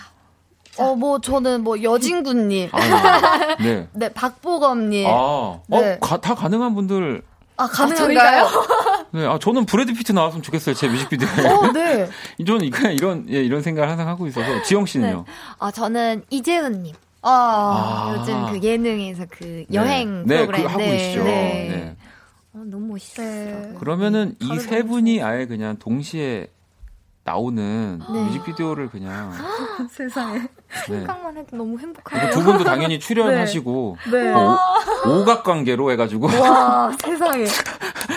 [0.78, 2.70] 어, 뭐, 저는 뭐, 여진구님.
[2.72, 3.90] 아, 네.
[3.94, 5.06] 네, 박보검님.
[5.06, 5.94] 아, 네.
[5.96, 7.22] 어, 가- 다 가능한 분들.
[7.58, 8.48] 아, 가능한가요?
[9.12, 11.30] 네, 아, 저는 브래드 피트 나왔으면 좋겠어요, 제 뮤직비디오에.
[11.52, 12.10] 어, 네.
[12.48, 14.64] 저는 그냥 이런, 예, 이런 생각을 항상 하고 있어서.
[14.64, 15.26] 지영 씨는요?
[15.60, 16.96] 아, 저는 이재훈님.
[17.22, 18.16] 아, 아.
[18.18, 20.52] 요즘 그 예능에서 그 여행 네, 프로그램.
[20.52, 21.24] 네, 그거 하고 계시죠.
[21.24, 21.32] 네.
[21.70, 21.96] 네.
[22.54, 23.26] 어, 너무 멋있어요.
[23.28, 23.76] 네.
[23.80, 26.48] 그러면은 이 다른 세 너무 분이 아예 그냥 동시에
[27.24, 28.24] 나오는 네.
[28.24, 29.32] 뮤직비디오를 그냥.
[29.92, 30.40] 세상에.
[30.40, 30.48] 네.
[30.88, 32.32] 생각만 해도 너무 행복하네요.
[32.32, 33.98] 두 분도 당연히 출연하시고.
[34.12, 34.32] 네.
[34.32, 34.58] 뭐
[35.06, 36.28] 오, 오각 관계로 해가지고.
[36.40, 37.46] 와, 세상에.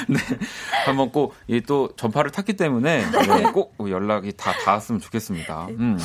[0.87, 5.67] 한번 꼭이또 전파를 탔기 때문에 네, 꼭 연락이 다 닿았으면 좋겠습니다.
[5.71, 5.99] 음.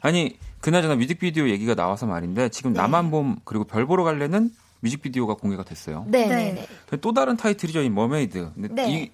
[0.00, 4.50] 아니 그나저나 뮤직비디오 얘기가 나와서 말인데 지금 나만 봄 그리고 별 보러 갈래는
[4.80, 6.04] 뮤직비디오가 공개가 됐어요.
[6.08, 6.52] 네, 네.
[6.52, 6.96] 네, 네.
[7.00, 8.52] 또 다른 타이틀이죠, 이 Mermaid.
[8.54, 8.90] 네.
[8.90, 9.10] 이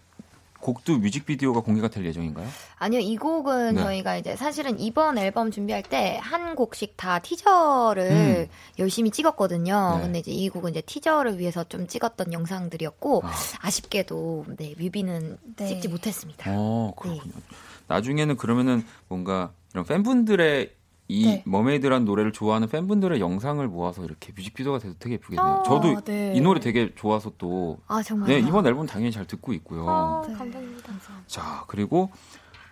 [0.61, 2.47] 곡도 뮤직비디오가 공개가 될 예정인가요?
[2.79, 3.83] 아니요, 이 곡은 네.
[3.83, 9.93] 저희가 이제 사실은 이번 앨범 준비할 때 한 곡씩 다 티저를 열심히 찍었거든요.
[9.95, 9.99] 음.
[9.99, 10.03] 네.
[10.05, 13.33] 근데 이제 이 곡은 이제 티저를 위해서 좀 찍었던 영상들이었고 아.
[13.61, 15.67] 아쉽게도 네, 뮤비는 네.
[15.67, 16.51] 찍지 못했습니다.
[16.55, 17.33] 어, 그렇군요.
[17.87, 20.78] 나중에는 그러면은 뭔가 이런 팬분들의
[21.11, 21.43] 이 네.
[21.47, 25.47] 머메이드란 노래를 좋아하는 팬분들의 영상을 모아서 이렇게 뮤직비디오가 돼도 되게 예쁘겠네요.
[25.47, 26.35] 어, 저도 네.
[26.37, 28.29] 이 노래 되게 좋아서 또아 정말.
[28.29, 29.89] 네, 이번 앨범 당연히 잘 듣고 있고요.
[29.89, 30.35] 아, 네.
[30.35, 30.93] 감사합니다.
[31.27, 32.11] 자, 그리고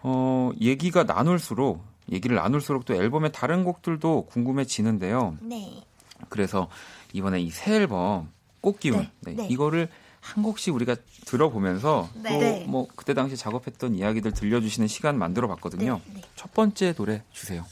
[0.02, 1.82] 어, 얘기가 나눌수록
[2.12, 5.38] 얘기를 나눌수록 또 앨범의 다른 곡들도 궁금해지는데요.
[5.40, 5.82] 네.
[6.28, 6.68] 그래서
[7.14, 8.30] 이번에 이 새 앨범
[8.60, 9.48] 꽃기운 네, 네, 네.
[9.48, 9.88] 이거를
[10.20, 12.32] 한 곡씩 우리가 들어보면서 네.
[12.32, 12.64] 또 네.
[12.68, 16.00] 뭐 그때 당시 작업했던 이야기들 들려주시는 시간 만들어 봤거든요.
[16.34, 17.64] 첫 번째 노래 주세요.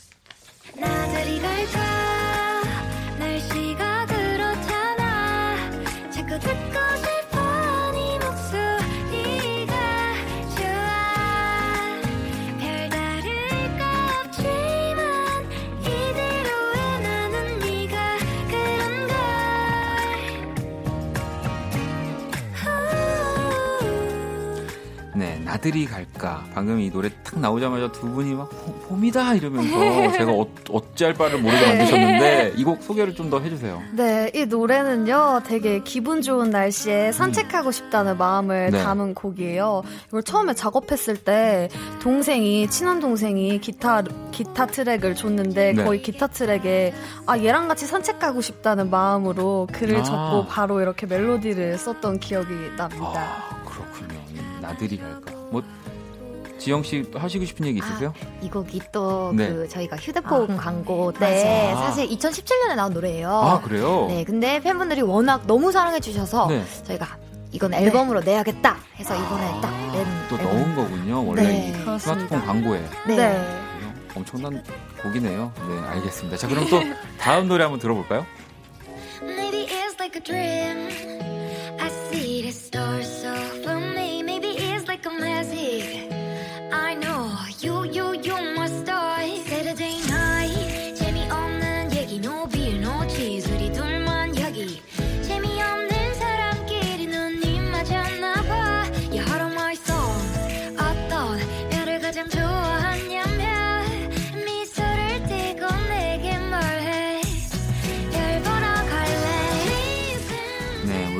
[0.76, 1.83] 나들이 갈까
[25.64, 26.44] 걸 네, 나들이 갈까.
[26.54, 31.38] 방금 이 노래 탁 나오자마자 두 분이 막 봄- 봄이다 이러면서 제가 어, 어찌할 바를
[31.40, 33.82] 모르게 만드셨는데 이 곡 소개를 좀 더 해주세요.
[33.92, 38.82] 네, 이 노래는요, 되게 기분 좋은 날씨에 산책하고 싶다는 마음을 네.
[38.82, 39.82] 담은 곡이에요.
[40.08, 41.68] 이걸 처음에 작업했을 때,
[42.02, 45.84] 동생이, 친한 동생이 기타, 기타 트랙을 줬는데, 네.
[45.84, 46.92] 거의 기타 트랙에,
[47.26, 50.02] 아, 얘랑 같이 산책하고 싶다는 마음으로 글을 아.
[50.02, 53.06] 적고 바로 이렇게 멜로디를 썼던 기억이 납니다.
[53.14, 54.13] 아, 그렇군요.
[54.64, 55.32] 이 나들이 갈까.
[55.50, 55.62] 뭐
[56.58, 58.14] 지영 씨또 하시고 싶은 얘기 있으세요?
[58.40, 59.68] 이 곡이 또그 네.
[59.68, 61.86] 저희가 휴대폰 광고 때 맞아.
[61.86, 63.28] 사실 2017년에 나온 노래예요.
[63.30, 64.06] 아, 그래요?
[64.08, 66.64] 네, 근데 팬분들이 워낙 너무 사랑해 주셔서 네.
[66.84, 67.18] 저희가
[67.52, 70.52] 이건 앨범으로 내야겠다 해서 이번에 딱낸 아, 또 앨범.
[70.54, 71.26] 넣은 거군요.
[71.26, 71.98] 원래 네.
[71.98, 72.80] 스마트폰 광고에.
[73.06, 73.16] 네.
[73.16, 73.60] 네.
[74.16, 74.62] 엄청난
[75.02, 75.52] 곡이네요.
[75.68, 76.36] 네, 알겠습니다.
[76.36, 76.80] 자, 그럼 또
[77.18, 78.24] 다음 노래 한번 들어볼까요?
[79.22, 80.88] Maybe it's like a dream.
[81.80, 83.34] I see the stars so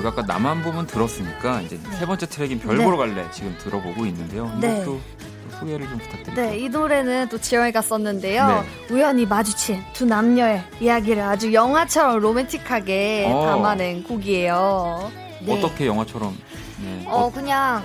[0.05, 2.85] 우리가 아까 나만 보면 들었으니까 이제 세 번째 트랙인 별 네.
[2.85, 4.55] 보러 갈래 지금 들어보고 있는데요.
[4.61, 4.83] 네.
[4.83, 6.35] 이것도 또 소개를 좀 부탁드릴게요.
[6.35, 8.47] 네, 이 노래는 또 지영이가 썼는데요.
[8.47, 8.95] 네.
[8.95, 13.47] 우연히 마주친 두 남녀의 이야기를 아주 영화처럼 로맨틱하게 어.
[13.47, 15.11] 담아낸 곡이에요.
[15.41, 15.53] 네.
[15.59, 16.37] 어떻게 영화처럼
[16.83, 17.05] 네.
[17.07, 17.83] 어, 그냥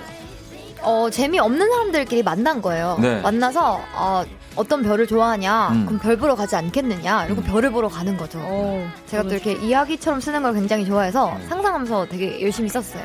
[0.82, 2.98] 어, 재미없는 사람들끼리 만난 거예요.
[3.00, 3.20] 네.
[3.22, 4.24] 만나서 어,
[4.60, 5.68] 어떤 별을 좋아하냐?
[5.70, 5.86] 음.
[5.86, 7.24] 그럼 별 보러 가지 않겠느냐?
[7.26, 7.46] 이러고 음.
[7.46, 8.38] 별을 보러 가는 거죠.
[8.42, 11.46] 어, 제가 또 이렇게 이야기처럼 쓰는 걸 굉장히 좋아해서 네.
[11.48, 13.02] 상상하면서 되게 열심히 썼어요.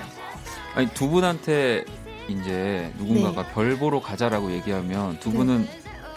[0.75, 1.85] 아니 두 분한테
[2.27, 3.53] 이제 누군가가 네.
[3.53, 5.65] 별 보러 가자라고 얘기하면 두 분은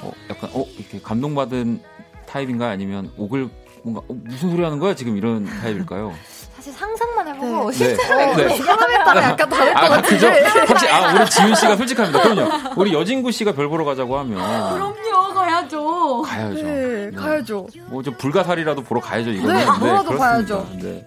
[0.03, 1.83] 어, 약간 어 이렇게 감동받은
[2.27, 3.49] 타입인가 아니면 옥을
[3.85, 6.13] 뭔가 어, 무슨 소리 하는 거야 지금 이런 타입일까요?
[6.57, 7.77] 사실 상상만 해보고 네.
[7.77, 8.57] 실제로 네.
[8.57, 10.27] 사람에 따라 약간 다를 것 아, 그죠?
[10.29, 10.63] 같은데.
[10.69, 12.21] 혹시 아 우리 지윤 씨가 솔직합니다.
[12.21, 12.51] 그럼요.
[12.77, 14.39] 우리 여진구 씨가 별 보러 가자고 하면
[14.75, 15.28] 그럼요,
[15.63, 16.23] 가야죠.
[16.23, 16.63] 가야죠.
[16.63, 17.67] 네, 가야죠.
[17.89, 19.55] 뭐 좀 불가사리라도 보러 가야죠 이거는.
[19.57, 20.19] 네, 보러도 그렇습니다.
[20.19, 20.69] 가야죠.
[20.81, 21.07] 네.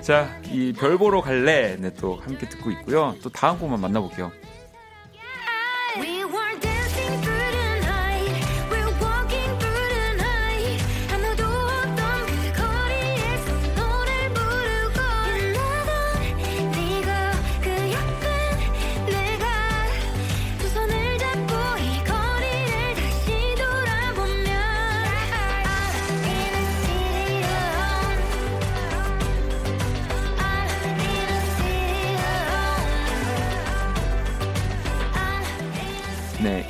[0.00, 3.14] 자, 이 별 보러 갈래 네, 또 함께 듣고 있고요.
[3.22, 4.32] 또 다음 곡만 만나볼게요.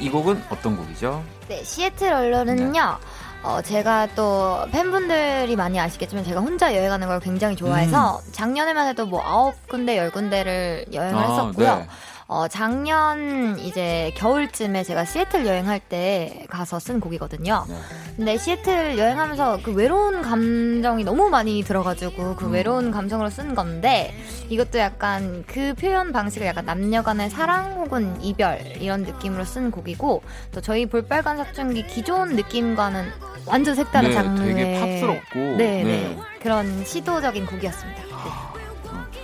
[0.00, 1.22] 이 곡은 어떤 곡이죠?
[1.48, 2.98] 네, 시애틀 언론은요.
[3.42, 9.22] 어, 제가 또 팬분들이 많이 아시겠지만 제가 혼자 여행하는 걸 굉장히 좋아해서 작년에만 해도 뭐
[9.22, 11.76] 아홉 군데, 열 군데를 여행을 아, 했었고요.
[11.76, 11.86] 네.
[12.32, 17.64] 어, 작년 이제 겨울쯤에 제가 시애틀 여행할 때 가서 쓴 곡이거든요.
[17.68, 17.74] 네.
[18.14, 22.52] 근데 시애틀 여행하면서 그 외로운 감정이 너무 많이 들어가지고 그 음.
[22.52, 24.14] 외로운 감정으로 쓴 건데
[24.48, 30.22] 이것도 약간 그 표현 방식을 약간 남녀 간의 사랑 혹은 이별 이런 느낌으로 쓴 곡이고
[30.52, 33.10] 또 저희 볼빨간 사춘기 기존 느낌과는
[33.46, 35.38] 완전 색다른 네, 장르의 되게 팝스럽고.
[35.40, 35.82] 네, 네.
[35.82, 36.18] 네.
[36.40, 38.09] 그런 시도적인 곡이었습니다.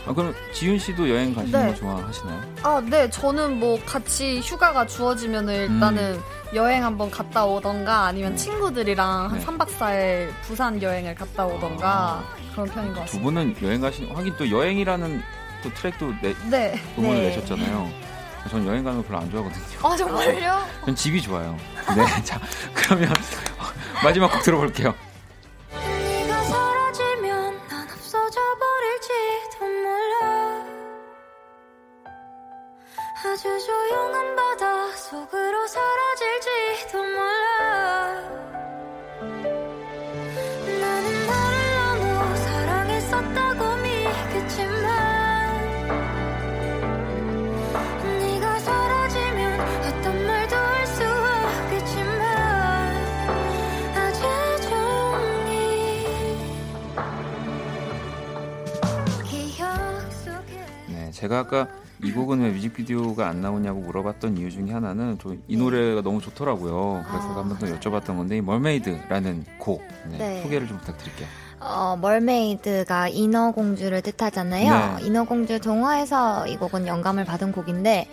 [0.07, 0.11] 네.
[0.11, 1.68] 아, 그럼 지윤 씨도 여행 가시는 네.
[1.68, 2.40] 거 좋아하시나요?
[2.62, 6.20] 아, 네, 저는 뭐 같이 휴가가 주어지면은 일단은
[6.54, 8.36] 여행 한번 갔다 오던가 아니면 음.
[8.36, 9.44] 친구들이랑 한 네.
[9.44, 12.24] 3박 4일 부산 여행을 갔다 오던가 아.
[12.52, 13.24] 그런 편인 것두 같습니다.
[13.24, 15.22] 분은 여행 가시는 하긴 또 여행이라는
[15.62, 16.80] 또 트랙도 내, 네.
[16.96, 17.28] 음원을 네.
[17.28, 17.90] 내셨잖아요.
[18.48, 19.64] 전 여행 가는 거 별로 안 좋아하거든요.
[19.82, 20.66] 아 정말요?
[20.84, 21.57] 전 집이 좋아요.
[21.96, 22.40] 네, 자
[22.74, 23.12] 그러면
[24.04, 24.94] 마지막 곡 들어볼게요.
[28.97, 30.64] 버릴지도 몰라
[33.24, 34.97] 아주 조용한 바다
[61.37, 61.68] 제가 아까
[62.03, 67.05] 이 곡은 왜 뮤직비디오가 안 나오냐고 물어봤던 이유 중에 하나는 저이 노래가 너무 좋더라고요.
[67.07, 67.37] 그래서 아.
[67.37, 70.43] 한번 더 여쭤봤던 건데 이 멀메이드라는 곡 네, 네.
[70.43, 71.28] 소개를 좀 부탁드릴게요.
[71.59, 74.99] 어, 멀메이드가 인어공주를 뜻하잖아요.
[74.99, 75.07] 네.
[75.07, 78.09] 인어공주 동화에서 이 곡은 영감을 받은 곡인데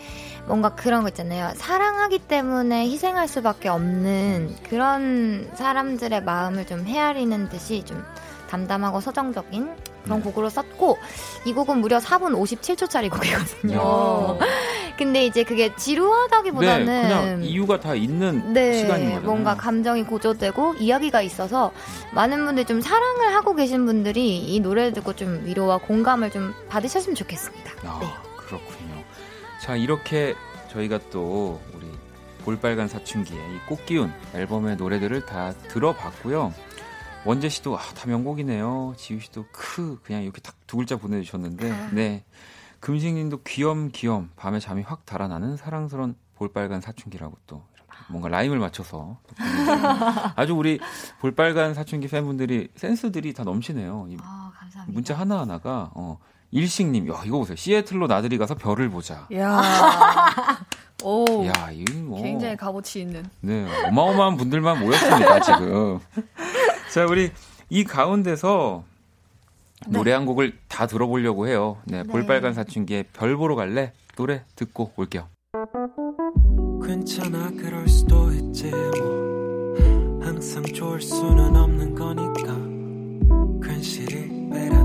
[0.46, 1.52] 뭔가 그런 거 있잖아요.
[1.54, 8.02] 사랑하기 때문에 희생할 수밖에 없는 그런 사람들의 마음을 좀 헤아리는 듯이 좀
[8.48, 10.24] 담담하고 서정적인 그런 네.
[10.24, 10.98] 곡으로 썼고
[11.44, 13.78] 이 곡은 무려 4분 57초짜리 곡이거든요.
[13.80, 14.38] 어.
[14.96, 19.26] 근데 이제 그게 지루하다기보다는 네, 그냥 이유가 다 있는 네, 시간인 거잖아요.
[19.26, 21.72] 뭔가 감정이 고조되고 이야기가 있어서
[22.12, 27.16] 많은 분들이 좀 사랑을 하고 계신 분들이 이 노래를 듣고 좀 위로와 공감을 좀 받으셨으면
[27.16, 27.72] 좋겠습니다.
[27.84, 28.06] 아, 네.
[28.36, 29.02] 그렇군요.
[29.60, 30.34] 자, 이렇게
[30.70, 31.86] 저희가 또 우리
[32.44, 36.52] 볼빨간 사춘기의 이 꽃기운 앨범의 노래들을 다 들어봤고요.
[37.24, 38.94] 원재 씨도 아, 다 명곡이네요.
[38.96, 42.24] 지우 씨도 크 그냥 이렇게 딱 두 글자 보내주셨는데, 네.
[42.80, 47.62] 금식님도 귀염귀염 밤에 잠이 확 달아나는 사랑스러운 볼빨간 사춘기라고 또
[48.08, 49.18] 뭔가 라임을 맞춰서.
[50.36, 50.80] 아주 우리
[51.20, 54.06] 볼빨간 사춘기 팬분들이 센스들이 다 넘치네요.
[54.10, 54.92] 이 아, 감사합니다.
[54.92, 56.18] 문자 하나 하나가 어,
[56.54, 57.56] 일식님, 야 이거 보세요.
[57.56, 59.26] 시애틀로 나들이 가서 별을 보자.
[59.34, 59.60] 야.
[61.02, 61.44] 오.
[61.46, 62.22] 야, 이 뭐.
[62.22, 63.24] 굉장히 값어치 있는.
[63.40, 65.98] 네, 어마어마한 분들만 모였습니다, 지금.
[66.94, 67.32] 자, 우리
[67.68, 68.84] 이 가운데서
[69.88, 71.78] 노래 한 곡을 다 들어보려고 해요.
[71.86, 72.08] 네, 네.
[72.08, 73.92] 볼빨간 사춘기의 별 보러 갈래?
[74.14, 75.26] 노래 듣고 올게요.
[76.86, 84.83] 괜찮아 그럴 수도 있지 뭐 항상 좋을 수는 없는 거니까 괜시리 베란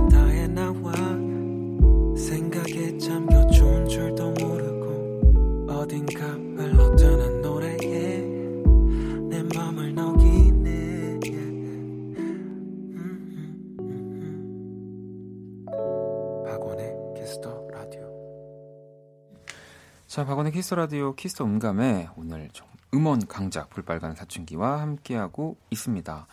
[20.30, 26.28] 박원의 라디오 키스 라디오 키스 음감에 오늘 좀 음원 강자 볼빨간 사춘기와 함께하고 있습니다.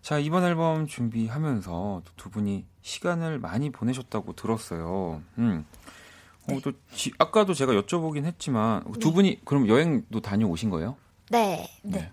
[0.00, 5.20] 자, 이번 앨범 준비하면서 두 분이 시간을 많이 보내셨다고 들었어요.
[5.36, 5.66] 음.
[6.50, 10.96] 어, 또 지- 아까도 제가 여쭤보긴 했지만 두 분이 그럼 여행도 다녀오신 거예요?
[11.28, 11.68] 네.
[11.82, 12.10] 네.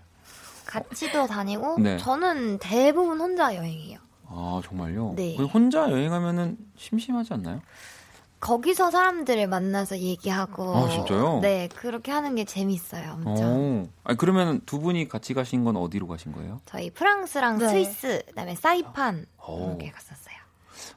[0.66, 1.96] 같이도 다니고 네.
[1.96, 3.98] 저는 대부분 혼자 여행해요.
[4.26, 5.14] 아, 정말요?
[5.16, 5.36] 네.
[5.38, 7.62] 그 혼자 여행하면은 심심하지 않나요?
[8.40, 11.38] 거기서 사람들을 만나서 얘기하고 아, 진짜요?
[11.40, 13.12] 네, 그렇게 하는 게 재밌어요.
[13.14, 13.44] 엄청.
[13.44, 13.88] 어.
[14.04, 16.60] 아니, 그러면 두 분이 같이 가신 건 어디로 가신 거예요?
[16.66, 17.68] 저희 프랑스랑 네.
[17.68, 19.68] 스위스, 그다음에 사이판 어.
[19.70, 20.34] 이렇게 갔었어요.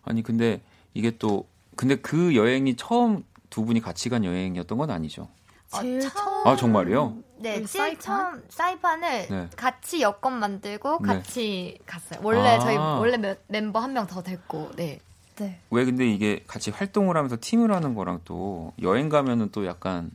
[0.03, 0.61] 아니 근데
[0.93, 5.29] 이게 또 근데 그 여행이 처음 두 분이 같이 간 여행이었던 건 아니죠?
[5.73, 7.17] 제일 어, 처음 아 정말요?
[7.37, 7.99] 네, 우리 제일 사이판?
[8.01, 9.49] 처음 사이판을 네.
[9.55, 11.07] 같이 여권 만들고 네.
[11.13, 12.19] 같이 갔어요.
[12.23, 12.59] 원래 아.
[12.59, 14.99] 저희 원래 멤- 멤버 한 명 더 됐고, 네.
[15.39, 15.59] 네.
[15.71, 20.09] 왜 근데 이게 같이 활동을 하면서 팀을 하는 거랑 또 여행 가면은 또 약간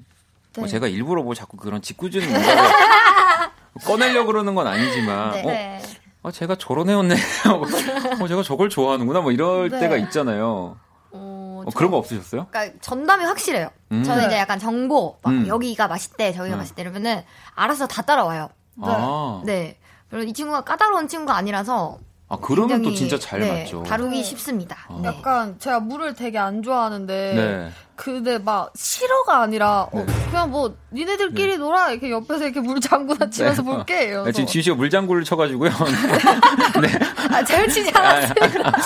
[0.56, 0.70] 뭐 네.
[0.70, 2.62] 제가 일부러 뭐 자꾸 그런 짓궂은 문제를
[3.86, 5.42] 꺼내려 그러는 건 아니지만 네.
[5.42, 5.82] 어, 네.
[6.24, 7.14] 아, 제가 저런 애였네.
[8.20, 9.20] 어, 제가 저걸 좋아하는구나.
[9.22, 9.80] 뭐 이럴 네.
[9.80, 10.76] 때가 있잖아요.
[11.10, 12.46] 어, 어, 저- 그런 거 없으셨어요?
[12.50, 13.68] 그러니까 전담이 확실해요.
[13.90, 14.04] 음.
[14.04, 14.26] 저는 네.
[14.28, 15.46] 이제 약간 정보, 막 음.
[15.48, 16.60] 여기가 맛있대, 저기가 네.
[16.60, 18.50] 맛있대 이러면은 알아서 다 따라와요.
[18.82, 19.78] 아, 네.
[20.10, 21.98] 그리고 이 친구가 까다로운 친구가 아니라서
[22.32, 23.82] 아 그러면 또 진짜 잘 네, 맞죠.
[23.82, 24.22] 다루기 네.
[24.22, 24.78] 쉽습니다.
[24.88, 25.00] 어.
[25.02, 25.08] 네.
[25.08, 27.68] 약간 제가 물을 되게 안 좋아하는데 네.
[27.94, 33.60] 근데 막 싫어가 아니라 어, 그냥 뭐 니네들끼리 놀아 이렇게 옆에서 이렇게 물 잠그나 치면서
[33.60, 33.70] 네.
[33.70, 35.70] 볼게 네, 지금 지우 씨가 물 장구를 쳐가지고요.
[36.80, 36.88] 네.
[37.30, 38.34] 아, 제일 치지 아, 않았어요.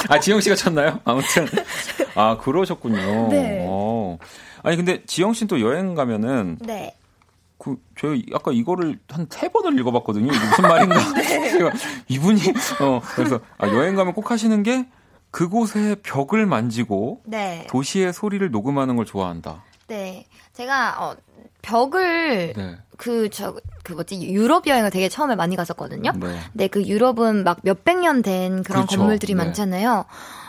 [0.09, 0.99] 아, 지영 씨가 쳤나요?
[1.05, 1.47] 아무튼.
[2.17, 3.29] 아, 그러셨군요.
[3.29, 3.65] 네.
[3.69, 4.19] 어.
[4.65, 6.97] 아니, 근데 지영 씨는 또 여행 가면은, 네.
[7.59, 10.27] 그, 저희 아까 이거를 한 세 번을 읽어봤거든요.
[10.33, 10.97] 이게 무슨 말인가.
[11.51, 11.73] 제가
[12.09, 12.41] 이분이,
[12.81, 14.87] 어, 그래서, 아, 여행 가면 꼭 하시는 게,
[15.31, 17.67] 그곳의 벽을 만지고, 네.
[17.69, 19.63] 도시의 소리를 녹음하는 걸 좋아한다.
[19.89, 20.27] 네.
[20.53, 21.17] 제가, 어,
[21.63, 22.79] 벽을, 네.
[22.97, 26.13] 그, 저, 그 뭐지, 유럽 여행을 되게 처음에 많이 갔었거든요.
[26.13, 26.39] 네.
[26.53, 28.99] 근데 그 유럽은 막 몇백 년 된 그런 그렇죠.
[28.99, 29.45] 건물들이 네.
[29.45, 30.05] 많잖아요.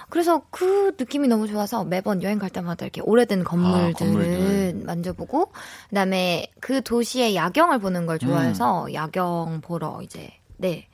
[0.09, 4.81] 그래서 그 느낌이 너무 좋아서 매번 여행 갈 때마다 이렇게 오래된 건물들을 아, 건물들.
[4.85, 5.51] 만져보고,
[5.89, 8.93] 그다음에 그 도시의 야경을 보는 걸 좋아해서 음.
[8.93, 10.87] 야경 보러 이제, 네.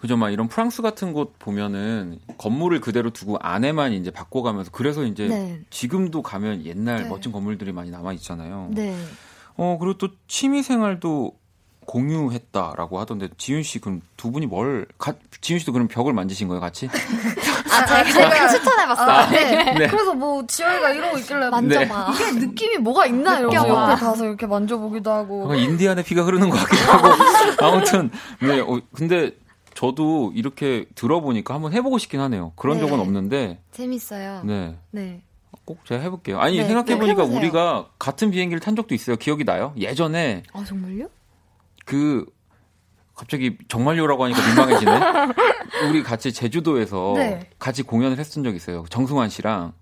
[0.00, 5.26] 그죠, 막 이런 프랑스 같은 곳 보면은 건물을 그대로 두고 안에만 이제 바꿔가면서 그래서 이제
[5.26, 5.60] 네.
[5.70, 7.08] 지금도 가면 옛날 네.
[7.08, 8.70] 멋진 건물들이 많이 남아 있잖아요.
[8.72, 8.96] 네.
[9.56, 11.36] 어, 그리고 또 취미 생활도
[11.86, 16.60] 공유했다라고 하던데 지윤 씨 그럼 두 분이 뭘 가, 지윤 씨도 그럼 벽을 만지신 거예요,
[16.60, 16.88] 같이?
[17.70, 19.08] 아, 제가, 제가 추천해봤어요.
[19.10, 19.74] 아, 네.
[19.74, 19.86] 네.
[19.88, 22.12] 그래서 뭐 지영이가 이러고 있길래 만져봐.
[22.14, 23.92] 이게 느낌이 뭐가 있나 느껴봐.
[23.92, 27.22] 옆에 가서 이렇게 만져보기도 하고 뭔가 인디안의 피가 흐르는 것 같기도 하고
[27.64, 28.10] 아무튼
[28.40, 29.32] 네, 어, 근데
[29.74, 32.52] 저도 이렇게 들어보니까 한번 해보고 싶긴 하네요.
[32.56, 32.84] 그런 네.
[32.86, 34.42] 적은 없는데 재밌어요.
[34.44, 34.76] 네.
[34.90, 35.22] 네.
[35.64, 36.40] 꼭 제가 해볼게요.
[36.40, 37.24] 아니 네, 생각해보니까.
[37.24, 39.16] 우리가 같은 비행기를 탄 적도 있어요.
[39.16, 39.72] 기억이 나요?
[39.76, 41.08] 예전에 아, 정말요?
[41.84, 42.24] 그
[43.18, 45.00] 갑자기 정말요라고 하니까 민망해지네.
[45.90, 47.50] 우리 같이 제주도에서 네.
[47.58, 48.84] 같이 공연을 했던 적 있어요.
[48.90, 49.72] 정승환 씨랑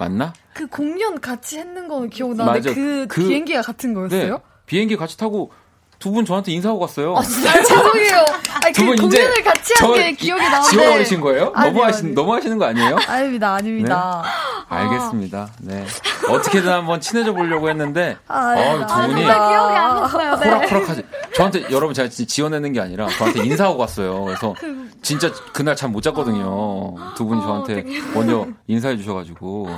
[0.00, 0.32] 맞나?
[0.54, 2.72] 그 공연 같이 했는 거는 기억나는데.
[2.72, 4.34] 그, 그- 비행기가 같은 거였어요?
[4.36, 4.42] 네.
[4.64, 5.52] 비행기 같이 타고
[5.98, 7.16] 두 분 저한테 인사하고 갔어요.
[7.16, 8.24] 아, 죄송해요.
[8.62, 10.70] 아니, 두그분 이제 공연을 같이 한 게 기억이 나는데.
[10.70, 11.52] 지워버리신 거예요?
[11.54, 12.14] 아니요, 너무 하시 아니요.
[12.14, 12.96] 너무 하시는 거 아니에요?
[13.08, 14.22] 아닙니다, 아닙니다.
[14.68, 15.48] 알겠습니다.
[15.60, 15.84] 네.
[16.28, 20.36] 어떻게든 한번 친해져 보려고 했는데 아, 어, 두 분이 안 났어요.
[20.36, 20.48] 네.
[20.48, 21.02] 호락호락하지.
[21.34, 24.24] 저한테 여러분 제가 진짜 지어내는 게 아니라 저한테 인사하고 갔어요.
[24.24, 24.54] 그래서
[25.02, 26.94] 진짜 그날 잠 못 잤거든요.
[27.16, 27.84] 두 분이 저한테
[28.14, 29.68] 먼저 인사해 주셔가지고.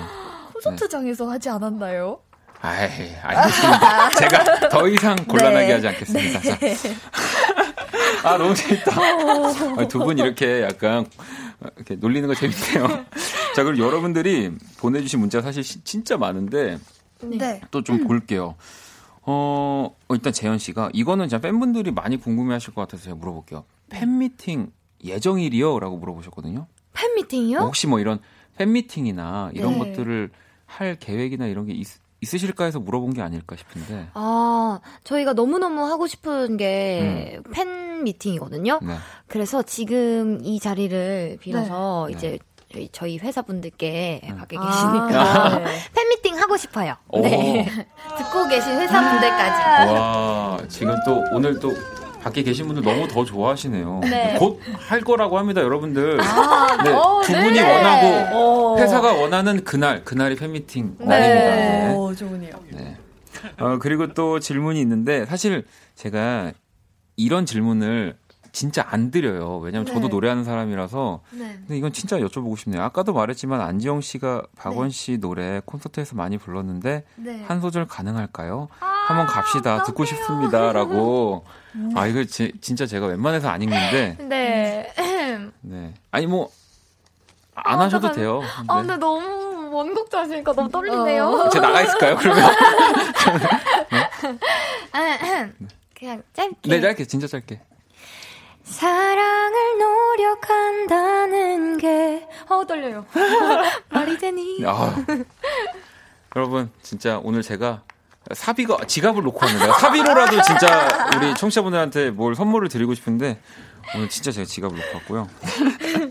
[0.55, 2.19] 콘서트장에서 하지 않았나요?
[2.63, 4.11] 아이, 알겠습니다.
[4.21, 5.73] 제가 더 이상 곤란하게 네.
[5.73, 6.41] 하지 않겠습니다.
[6.41, 6.59] 자.
[8.29, 8.93] 아, 너무 재밌다.
[9.79, 11.07] 아, 두분 이렇게 약간
[11.77, 13.05] 이렇게 놀리는 거 재밌네요.
[13.57, 16.79] 자, 그리고 여러분들이 보내주신 문제가 사실 시- 진짜 많은데
[17.23, 17.61] 네.
[17.71, 18.57] 또좀 볼게요.
[19.23, 23.65] 어, 어, 일단 재현 씨가 이거는 진짜 팬분들이 많이 궁금해 하실 것 같아서 제가 물어볼게요.
[23.89, 24.71] 팬미팅
[25.03, 25.79] 예정일이요?
[25.81, 26.67] 라고 물어보셨거든요.
[26.93, 27.59] 팬미팅이요?
[27.61, 28.19] 혹시 뭐 이런
[28.59, 29.79] 팬미팅이나 이런 네.
[29.79, 30.31] 것들을
[30.67, 31.87] 할 계획이나 이런 게 있,
[32.21, 34.09] 있으실까 해서 물어본 게 아닐까 싶은데.
[34.15, 38.81] 아, 저희가 너무너무 하고 싶은 게팬 미팅이거든요.
[38.83, 38.97] 네.
[39.27, 42.17] 그래서 지금 이 자리를 빌어서 네.
[42.17, 42.39] 이제
[42.73, 44.37] 저희, 저희 회사분들께 음.
[44.37, 45.65] 밖에 아, 계시니까 네.
[45.93, 46.95] 팬미팅 하고 싶어요.
[47.09, 47.21] 오.
[47.23, 47.67] 네.
[48.17, 49.93] 듣고 계신 회사분들까지.
[49.93, 51.73] 와, 지금 또 오늘 또
[52.21, 54.01] 밖에 계신 분들 너무 더 좋아하시네요.
[54.03, 54.37] 네.
[54.39, 56.21] 곧할 거라고 합니다, 여러분들.
[56.21, 57.45] 아, 네, 어, 두 네.
[57.45, 58.79] 분이 원하고 어.
[58.79, 61.57] 회사가 원하는 그날, 그날이 팬미팅 날입니다.
[61.57, 61.89] 네.
[61.89, 61.95] 네.
[61.95, 62.53] 어, 좋으네요.
[62.73, 62.97] 네.
[63.59, 65.65] 어, 그리고 또 질문이 있는데 사실
[65.95, 66.53] 제가
[67.17, 68.17] 이런 질문을
[68.53, 69.59] 진짜 안 드려요.
[69.59, 70.09] 왜냐면 저도 네.
[70.09, 71.21] 노래하는 사람이라서.
[71.31, 71.55] 네.
[71.61, 72.83] 근데 이건 진짜 여쭤보고 싶네요.
[72.83, 77.45] 아까도 말했지만 안지영 씨가 박원 씨 노래 콘서트에서 많이 불렀는데 네.
[77.47, 78.69] 한 소절 가능할까요?
[78.79, 79.83] 한번 갑시다.
[79.85, 81.45] 듣고 싶습니다라고.
[81.95, 84.17] 아 이거 제, 진짜 제가 웬만해서 안 읽는데.
[84.29, 84.93] 네.
[85.63, 85.95] 네.
[86.11, 86.49] 아니 뭐안
[87.55, 88.19] 아, 하셔도 어떡하지?
[88.21, 88.43] 돼요.
[88.69, 88.87] 아, 네.
[88.87, 91.25] 근데 너무 원곡자 하시니까 너무 떨리네요.
[91.27, 91.49] 어.
[91.49, 92.17] 제가 나가 있을까요?
[92.17, 92.51] 그러면
[95.95, 96.57] 그냥 짧게.
[96.71, 97.61] 네 짧게 진짜 짧게.
[98.71, 103.05] 사랑을 노력한다는 게, 어, 떨려요.
[103.91, 104.63] 말이 되니?
[104.65, 104.95] 아,
[106.37, 107.83] 여러분 진짜 오늘 제가
[108.33, 113.41] 사비가 지갑을 놓고 왔는데 사비로라도 진짜 우리 청취자분들한테 뭘 선물을 드리고 싶은데
[113.97, 115.29] 오늘 진짜 제가 지갑을 놓고 왔고요.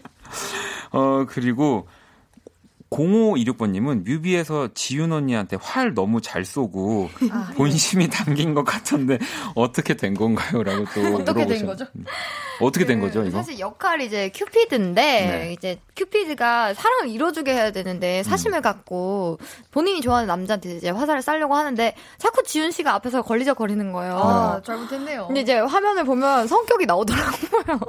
[0.92, 1.88] 어 그리고
[2.90, 9.20] 0526번님은 뮤비에서 지윤 언니한테 활 너무 잘 쏘고 아, 본심이 담긴 것 같던데
[9.56, 11.86] 어떻게 된 건가요?라고 또 어떻게 된 물어보셨- 거죠?
[12.62, 13.38] 어떻게 된그 거죠 이거?
[13.38, 15.54] 사실 역할이 이제 큐피드인데 네.
[15.54, 19.38] 이제 큐피드가 사랑을 이뤄주게 해야 되는데 사심을 갖고
[19.72, 24.18] 본인이 좋아하는 남자한테 이제 화살을 쏴려고 하는데 자꾸 지윤 씨가 앞에서 걸리적거리는 거예요.
[24.18, 25.28] 아, 잘못했네요.
[25.28, 27.80] 근데 이제 화면을 보면 성격이 나오더라고요.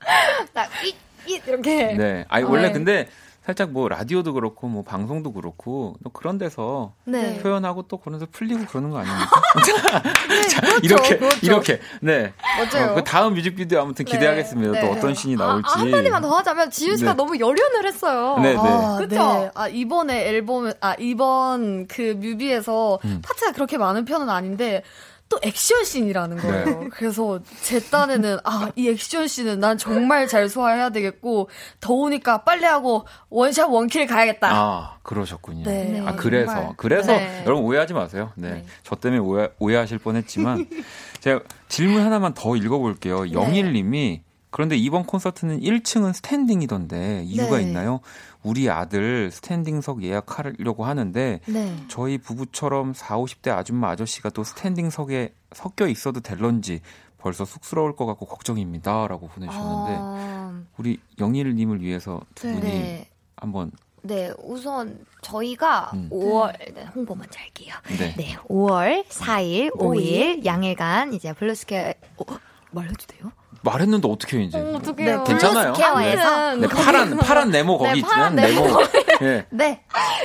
[0.52, 0.94] 딱 이,
[1.26, 1.94] 이, 이렇게.
[1.94, 2.24] 네.
[2.28, 2.72] 아니 원래 네.
[2.72, 3.08] 근데
[3.46, 7.38] 살짝 뭐 라디오도 그렇고 뭐 방송도 그렇고 또 그런 데서 네.
[7.38, 9.40] 표현하고 또 그런 데서 풀리고 그러는 거 아닙니까?
[10.50, 11.38] 자, 이렇게 그렇죠.
[11.42, 12.32] 이렇게 네.
[12.58, 12.90] 맞아요.
[12.90, 14.72] 어, 그 다음 뮤직비디오 아무튼 기대하겠습니다.
[14.72, 14.80] 네.
[14.80, 14.98] 또 네.
[14.98, 15.70] 어떤 신이 아, 나올지.
[15.72, 17.16] 아, 한마디만 더 하자면 지윤 씨가 네.
[17.16, 18.36] 너무 열연을 했어요.
[18.42, 18.58] 네, 네.
[18.58, 19.14] 아, 그쵸?
[19.14, 19.50] 네.
[19.54, 23.22] 아, 이번에 앨범, 아, 이번 그 뮤비에서 음.
[23.24, 24.82] 파트가 그렇게 많은 편은 아닌데,
[25.28, 26.64] 또 액션씬이라는 거예요.
[26.64, 26.88] 네.
[26.92, 31.48] 그래서 제 딴에는, 아, 이 액션씬은 난 정말 잘 소화해야 되겠고,
[31.80, 34.48] 더우니까 빨리 하고 one shot one kill 가야겠다.
[34.52, 35.64] 아, 그러셨군요.
[35.64, 36.02] 네.
[36.06, 36.74] 아, 그래서 정말.
[36.76, 37.42] 그래서 네.
[37.44, 38.32] 여러분 오해하지 마세요.
[38.36, 38.50] 네.
[38.50, 38.64] 네.
[38.84, 40.66] 저 때문에 오해, 오해하실 뻔했지만
[41.20, 43.24] 제가 질문 하나만 더 읽어 볼게요.
[43.24, 43.32] 네.
[43.32, 47.64] 영일 님이 그런데 이번 콘서트는 1층은 스탠딩이던데 이유가 네.
[47.64, 48.00] 있나요?
[48.46, 51.76] 우리 아들 스탠딩석 예약하려고 하는데 네.
[51.88, 56.80] 저희 부부처럼 4, 50대 아줌마 아저씨가 또 스탠딩석에 섞여 있어도 될런지
[57.18, 63.10] 벌써 쑥스러울 것 같고 걱정입니다라고 보내주셨는데 아, 우리 영일 님을 위해서 두 분이 네.
[63.36, 63.72] 한번
[64.02, 66.08] 네, 우선 저희가 음.
[66.12, 67.74] 5월 네, 홍보 먼저 할게요.
[67.98, 68.14] 네.
[68.16, 72.24] 네, 5월 4일, 5일 양일간 이제 블루스퀘어 어,
[72.70, 73.32] 말해도 돼요?
[73.66, 75.24] 말했는데 어떻게 이제 어떡해요.
[75.24, 75.72] 괜찮아요.
[75.74, 78.66] 블루스퀘어에서 네, 파란 파란 네모 거기 네, 파란 있는 네모.
[78.66, 78.80] 네모.
[79.22, 79.46] 예.
[79.50, 79.82] 네,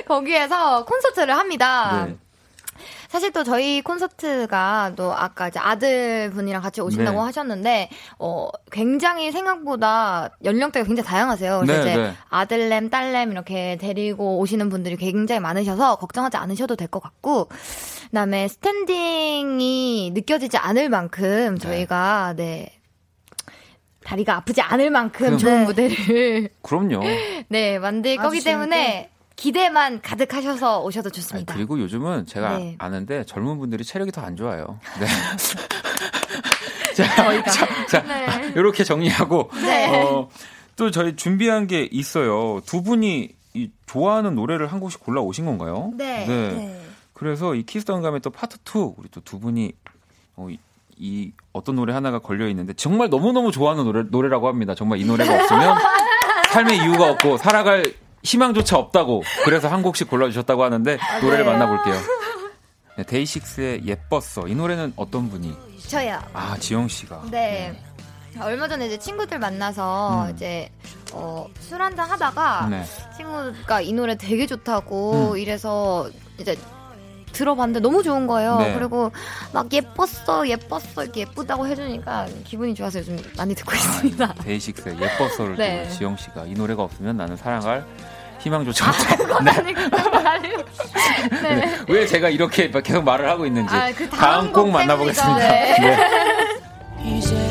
[0.07, 2.05] 거기에서 콘서트를 합니다.
[2.07, 2.15] 네.
[3.09, 7.25] 사실 또 저희 콘서트가 또 아까 이제 아들분이랑 같이 오신다고 네.
[7.25, 7.89] 하셨는데
[8.19, 11.59] 어 굉장히 생각보다 연령대가 굉장히 다양하세요.
[11.59, 12.13] 그래서 네, 이제 네.
[12.29, 17.49] 아들냄, 딸냄 이렇게 데리고 오시는 분들이 굉장히 많으셔서 걱정하지 않으셔도 될 것 같고
[18.11, 22.69] 그다음에 스탠딩이 느껴지지 않을 만큼 저희가 네
[24.04, 25.66] 다리가 아프지 않을 만큼 좋은 네.
[25.66, 27.02] 무대를 그럼요.
[27.49, 31.54] 네 만들 거기 때문에 기대만 가득하셔서 오셔도 아니, 좋습니다.
[31.56, 32.76] 그리고 요즘은 제가 네.
[32.80, 34.80] 아는데 젊은 분들이 체력이 더 안 좋아요.
[34.99, 35.06] 네.
[36.95, 37.06] 자,
[37.43, 38.52] 자, 자, 네.
[38.56, 40.04] 이렇게 정리하고 네.
[40.04, 40.30] 어,
[40.76, 42.62] 또 저희 준비한 게 있어요.
[42.66, 45.91] 두 분이 이 좋아하는 노래를 한 곡씩 골라 오신 건가요?
[45.95, 46.80] 네.
[47.14, 49.72] 그래서 이 키스던 감의 또 파트 2 우리 또 두 분이
[50.36, 50.47] 어,
[51.02, 54.76] 이, 이 어떤 노래 하나가 걸려 있는데 정말 너무 너무 좋아하는 노래 노래라고 합니다.
[54.76, 55.76] 정말 이 노래가 없으면
[56.52, 57.84] 삶의 이유가 없고 살아갈
[58.24, 61.95] 희망조차 없다고 그래서 한 곡씩 골라주셨다고 하는데 노래를 만나볼게요.
[62.97, 65.56] 네, 데이식스의 예뻤어 이 노래는 어떤 분이?
[65.88, 66.20] 저요.
[66.34, 67.24] 아 지영 씨가.
[67.32, 67.76] 네.
[68.39, 70.32] 얼마 전에 이제 친구들 만나서 음.
[70.34, 70.70] 이제
[71.14, 72.84] 어, 술 한잔 하다가 네.
[73.18, 75.38] 친구가 이 노래 되게 좋다고 음.
[75.38, 76.56] 이래서 이제
[77.32, 78.57] 들어봤는데 너무 좋은 거예요.
[78.59, 78.73] 네.
[78.73, 79.11] 그리고
[79.53, 84.34] 막 예뻤어, 예뻤어 이렇게 예쁘다고 해주니까 기분이 좋아서 요즘 많이 듣고 있습니다.
[84.43, 85.88] 데이식스의 예뻤어를 네.
[85.88, 87.86] 또 지영 씨가 이 노래가 없으면 나는 살아갈
[88.39, 89.43] 희망조차 없다.
[89.43, 89.51] 네.
[89.51, 90.63] 아니 그건 아니고.
[91.43, 91.77] 네.
[91.88, 95.39] 왜 제가 이렇게 계속 말을 하고 있는지 아, 그 다음 다음 곡곡 만나보겠습니다.
[95.39, 97.32] 때문이죠.
[97.32, 97.51] 네.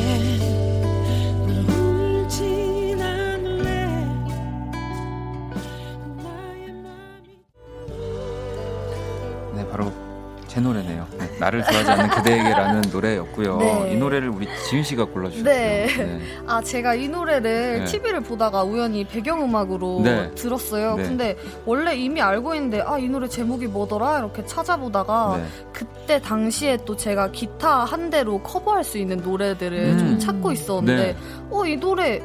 [10.51, 11.07] 제 노래네요.
[11.17, 13.57] 네, 나를 좋아하지 않는 그대에게라는 노래였고요.
[13.57, 13.93] 네.
[13.93, 15.45] 이 노래를 우리 지윤 씨가 골라주셨어요.
[15.45, 16.19] 네.
[16.45, 17.85] 아, 제가 이 노래를 네.
[17.85, 20.29] TV를 보다가 우연히 배경음악으로 네.
[20.35, 20.97] 들었어요.
[20.97, 21.03] 네.
[21.03, 24.19] 근데 원래 이미 알고 있는데, 아, 이 노래 제목이 뭐더라?
[24.19, 25.45] 이렇게 찾아보다가, 네.
[25.71, 29.97] 그때 당시에 또 제가 기타 한 대로 커버할 수 있는 노래들을 음.
[29.97, 31.17] 좀 찾고 있었는데, 네.
[31.49, 32.21] 어, 이 노래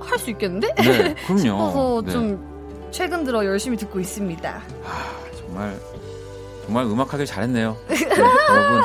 [0.00, 0.74] 할 수 있겠는데?
[0.74, 1.38] 네, 그럼요.
[1.38, 2.10] 싶어서 네.
[2.10, 4.50] 좀 최근 들어 열심히 듣고 있습니다.
[4.84, 5.78] 아, 정말
[6.64, 7.76] 정말 음악하길 잘했네요.
[7.88, 8.82] 네, 여러분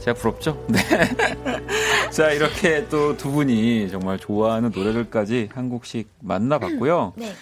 [0.00, 0.64] 제가 부럽죠?
[0.68, 0.78] 네.
[2.10, 7.14] 자 이렇게 또 두 분이 정말 좋아하는 노래들까지 한 곡씩 만나봤고요.
[7.16, 7.32] 네.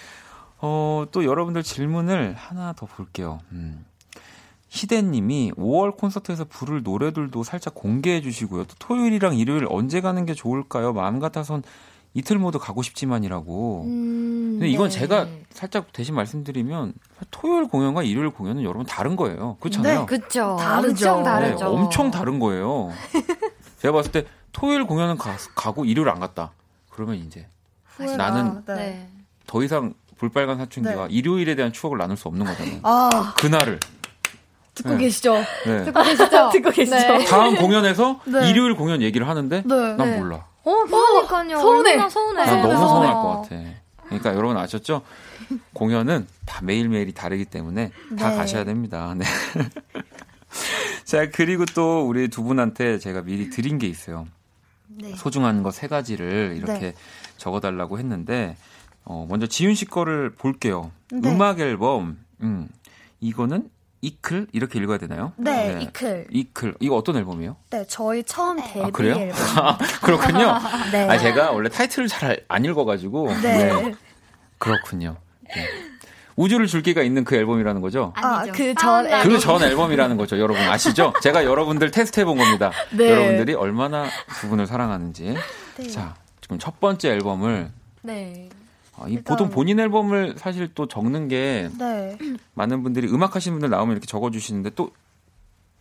[0.61, 3.41] 어, 또 여러분들 질문을 하나 더 볼게요.
[3.53, 3.85] 음.
[4.71, 8.65] 희대님이 5월 콘서트에서 부를 노래들도 살짝 공개해 주시고요.
[8.65, 10.93] 또 토요일이랑 일요일 언제 가는 게 좋을까요?
[10.93, 11.63] 마음 같아선
[12.15, 13.83] 이틀 모두 가고 싶지만이라고.
[13.87, 14.99] 음, 근데 이건 네.
[14.99, 16.95] 제가 살짝 대신 말씀드리면
[17.33, 19.57] 토요일 공연과 일요일 공연은 여러분 다른 거예요.
[19.61, 20.01] 그렇잖아요.
[20.01, 20.57] 네, 그쵸.
[20.59, 20.89] 다르죠.
[21.11, 21.67] 엄청 네, 다르죠.
[21.67, 22.93] 엄청 다른 거예요.
[23.83, 26.53] 제가 봤을 때 토요일 공연은 가, 가고 일요일 안 갔다.
[26.89, 27.49] 그러면 이제
[27.85, 28.75] 후회가, 나는 네.
[28.75, 29.09] 네.
[29.49, 32.79] 더 이상 볼빨간 사춘기와 일요일에 대한 추억을 나눌 수 없는 거잖아요.
[32.85, 33.81] 아 그날을.
[34.75, 34.99] 듣고 네.
[34.99, 35.35] 계시죠?
[35.67, 35.85] 네.
[35.85, 36.51] 듣고 계시죠?
[36.55, 36.97] 듣고 계시죠?
[36.97, 37.25] 네.
[37.25, 38.51] 다음 공연에서 네.
[38.51, 39.97] 일요일 공연 얘기를 하는데 네.
[39.97, 40.19] 난 네.
[40.19, 40.47] 몰라.
[40.65, 40.85] 어,
[41.27, 41.59] 그러니까요.
[41.61, 42.09] 서운해.
[42.11, 42.45] 서운해.
[42.45, 42.75] 난 너무.
[42.77, 43.63] 서운할 것 같아.
[44.07, 45.03] 그러니까 여러분 아셨죠?
[45.73, 48.37] 공연은 다 매일매일이 다르기 때문에 다 네.
[48.37, 49.15] 가셔야 됩니다.
[49.19, 49.25] 네.
[51.05, 54.27] 자, 그리고 또 우리 두 분한테 제가 미리 드린 게 있어요.
[54.89, 55.15] 네.
[55.17, 56.95] 소중한 거 세 가지를 이렇게 네.
[57.37, 58.57] 적어달라고 했는데,
[59.05, 60.93] 어, 먼저 지윤 씨 거를 볼게요.
[61.11, 61.29] 네.
[61.31, 62.69] 음악 앨범, 음,
[63.21, 63.69] 이거는
[64.05, 64.49] 이클?
[64.53, 65.33] 이렇게 읽어야 되나요?
[65.37, 66.27] 네, 이클.
[66.31, 66.75] 이클.
[66.81, 67.57] 이거 어떤 앨범이에요?
[67.71, 69.15] 네, 저희 처음 데뷔 아, 그래요?
[69.15, 69.79] 앨범.
[70.03, 70.59] 그렇군요.
[70.93, 71.09] 네.
[71.09, 73.33] 아, 제가 원래 타이틀을 잘 안 읽어가지고.
[73.43, 73.95] 네.
[74.59, 75.17] 그렇군요.
[75.55, 75.67] 네.
[76.37, 78.13] 우주를 줄게가 있는 그 앨범이라는 거죠?
[78.17, 78.53] 아, 아니죠.
[78.57, 79.23] 그전 아, 앨범.
[79.23, 80.39] 그전 앨범이라는 거죠.
[80.39, 81.13] 여러분 아시죠?
[81.23, 82.73] 제가 여러분들 테스트 해 본 겁니다.
[82.93, 83.09] 네.
[83.11, 84.07] 여러분들이 얼마나
[84.41, 85.35] 두 분을 사랑하는지.
[85.79, 85.89] 네.
[85.89, 87.71] 자, 지금 첫 번째 앨범을
[88.03, 88.49] 네.
[88.97, 92.17] 아, 이 보통 본인 앨범을 사실 또 적는 게 네.
[92.55, 94.91] 많은 분들이 음악 하시는 분들 나오면 이렇게 적어 주시는데 또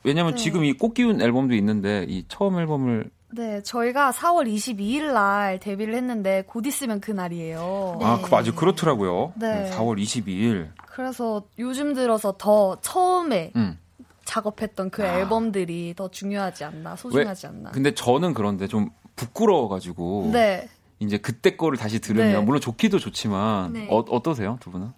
[0.04, 0.38] 왜냐면 네.
[0.38, 6.44] 지금 이 꽃기운 앨범도 있는데 이 처음 앨범을 네, 저희가 4월 22일 날 데뷔를 했는데
[6.46, 7.98] 곧 있으면 그 날이에요.
[8.00, 8.06] 네.
[8.06, 9.34] 아, 그 맞아 그렇더라고요.
[9.36, 9.72] 네.
[9.74, 10.70] 4월 22일.
[10.86, 13.80] 그래서 요즘 들어서 더 처음에 음.
[14.26, 15.18] 작업했던 그 아.
[15.18, 17.72] 앨범들이 더 중요하지 않나, 소중하지 않나.
[17.72, 20.70] 근데 저는 그런데 좀 부끄러워가지고 네.
[21.04, 22.40] 이제 그때 거를 다시 들으면 네.
[22.40, 23.88] 물론 좋기도 좋지만 네.
[23.90, 24.92] 어, 어떠세요 두 분은?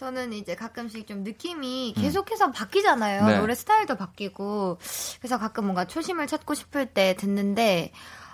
[0.00, 3.20] 저는 이제 가끔씩 좀 느낌이 계속해서 바뀌잖아요.
[3.20, 3.26] 음.
[3.26, 3.38] 네.
[3.38, 4.78] 노래 스타일도 바뀌고.
[5.18, 7.92] 그래서 가끔 뭔가 초심을 찾고 싶을 때 듣는데,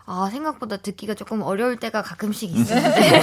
[0.08, 3.20] 아, 생각보다 듣기가 조금 어려울 때가 가끔씩 있는데.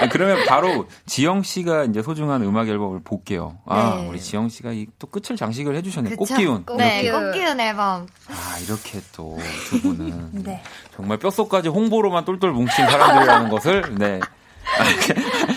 [0.00, 3.58] 아, 그러면 바로 지영 씨가 이제 소중한 음악 앨범을 볼게요.
[3.66, 4.08] 아 네.
[4.08, 6.10] 우리 지영 씨가 이 또 끝을 장식을 해주셨네.
[6.10, 6.24] 그쵸?
[6.34, 6.64] 꽃기운.
[6.78, 7.26] 네, 이렇게.
[7.26, 8.06] 꽃기운 앨범.
[8.28, 9.38] 아 이렇게 또
[9.68, 10.62] 두 분은 네.
[10.96, 14.20] 정말 뼛속까지 홍보로만 똘똘 뭉친 사람들이라는 것을 네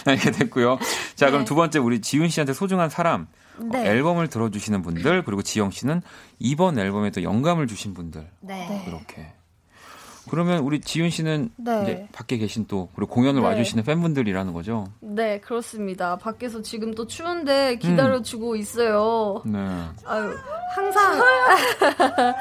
[0.05, 0.77] 알게, 됐고요.
[1.15, 1.45] 자 그럼 네.
[1.45, 3.27] 두 번째 우리 지윤 씨한테 소중한 사람
[3.59, 3.85] 어, 네.
[3.87, 6.01] 앨범을 들어주시는 분들 그리고 지영 씨는
[6.39, 8.83] 이번 앨범에 또 영감을 주신 분들 네.
[8.87, 9.33] 이렇게.
[10.29, 11.83] 그러면 우리 지윤 씨는 네.
[11.83, 13.47] 이제 밖에 계신 또 우리 공연을 네.
[13.47, 14.85] 와주시는 팬분들이라는 거죠.
[15.01, 16.17] 네, 그렇습니다.
[16.17, 19.41] 밖에서 지금 또 추운데 기다려주고 있어요.
[19.45, 19.59] 네.
[20.05, 20.33] 아유,
[20.75, 21.21] 항상,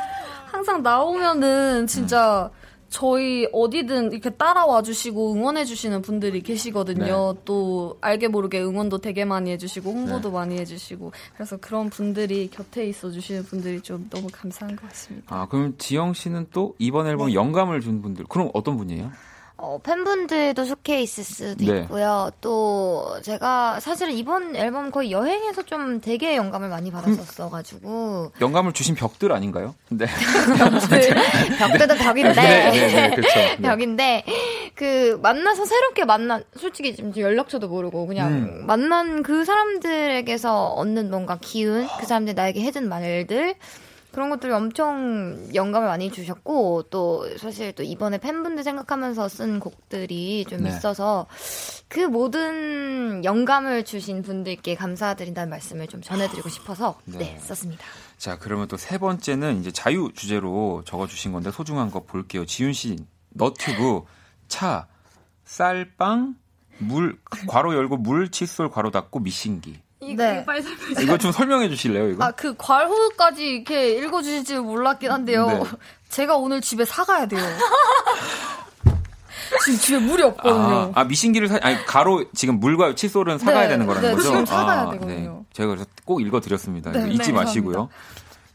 [0.50, 2.50] 항상 나오면은 진짜
[2.92, 7.34] 저희 어디든 이렇게 따라와 주시고 응원해 주시는 분들이 계시거든요.
[7.46, 10.34] 또 알게 모르게 응원도 되게 많이 해주시고 홍보도 네.
[10.34, 15.34] 많이 해주시고 그래서 그런 분들이 곁에 있어 주시는 분들이 좀 너무 감사한 것 같습니다.
[15.34, 19.10] 아, 그럼 지영 씨는 또 이번 앨범 에 영감을 준 분들, 그럼 어떤 분이에요?
[19.62, 21.82] 어, 팬분들도 속해 있을 수도 네.
[21.82, 22.32] 있고요.
[22.40, 29.30] 또 제가 사실은 이번 앨범 거의 여행에서 좀 되게 영감을 많이 받았었어가지고 영감을 주신 벽들
[29.30, 29.76] 아닌가요?
[29.88, 30.06] 네.
[31.58, 33.38] 벽대도 벽인데 네, 네, 네, 그렇죠.
[33.38, 33.56] 네.
[33.62, 34.24] 벽인데
[34.74, 38.66] 그 만나서 새롭게 만난 솔직히 지금 연락처도 모르고 그냥 음.
[38.66, 43.54] 만난 그 사람들에게서 얻는 뭔가 기운 그 사람들이 나에게 해준 말들
[44.12, 50.62] 그런 것들이 엄청 영감을 많이 주셨고 또 사실 또 이번에 팬분들 생각하면서 쓴 곡들이 좀
[50.62, 50.68] 네.
[50.68, 51.26] 있어서
[51.88, 57.18] 그 모든 영감을 주신 분들께 감사드린다는 말씀을 좀 전해드리고 싶어서 네.
[57.18, 57.84] 네, 썼습니다.
[58.18, 62.44] 자, 그러면 또 세 번째는 이제 자유 주제로 적어주신 건데 소중한 거 볼게요.
[62.44, 62.96] 지윤 씨,
[63.30, 64.02] 너튜브,
[64.48, 64.86] 차,
[65.44, 66.36] 쌀빵,
[66.78, 69.81] 물, 괄호 열고 물, 칫솔, 괄호 닫고 미신기.
[70.16, 70.44] 네.
[71.00, 72.24] 이거 좀 설명해 주실래요, 이거?
[72.24, 75.46] 아, 그 괄호까지 이렇게 읽어 주실 줄 몰랐긴 한데요.
[75.46, 75.62] 네.
[76.10, 77.40] 제가 오늘 집에 사가야 돼요.
[79.64, 80.92] 지금 집에 물이 아, 없거든요.
[80.94, 84.28] 아, 미신기를 사, 아니, 가로, 지금 물과 칫솔은 사가야 네, 되는 거라는 네, 거죠?
[84.28, 85.44] 지금 사가야 아, 되거든요.
[85.52, 86.90] 제가 그래서 꼭 읽어드렸습니다.
[86.90, 87.88] 네, 잊지 네, 마시고요.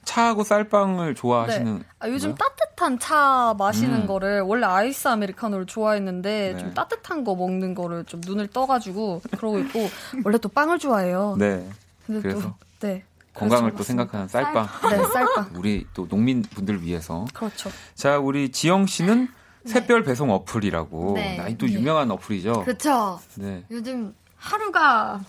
[0.03, 1.83] 차하고 쌀빵을 좋아하시는.
[1.99, 2.35] 아, 요즘 거예요?
[2.77, 4.07] 따뜻한 차 마시는 음.
[4.07, 6.59] 거를 원래 아이스 아메리카노를 좋아했는데 네.
[6.59, 9.89] 좀 따뜻한 거 먹는 거를 좀 눈을 떠가지고 그러고 있고
[10.23, 11.35] 원래 또 빵을 좋아해요.
[11.37, 11.67] 네.
[12.05, 12.41] 근데 그래서?
[12.79, 13.03] 또 네.
[13.33, 14.67] 건강을 또 그래서 생각하는 쌀빵.
[14.89, 15.51] 네, 쌀빵.
[15.55, 17.25] 우리 또 농민 분들 위해서.
[17.33, 17.69] 그렇죠.
[17.93, 19.27] 자, 우리 지영 씨는
[19.65, 21.13] 샛별 배송 어플이라고.
[21.15, 21.37] 네.
[21.37, 22.63] 나또 유명한 어플이죠.
[22.63, 23.19] 그쵸?
[23.35, 23.63] 네.
[23.69, 25.19] 요즘 하루가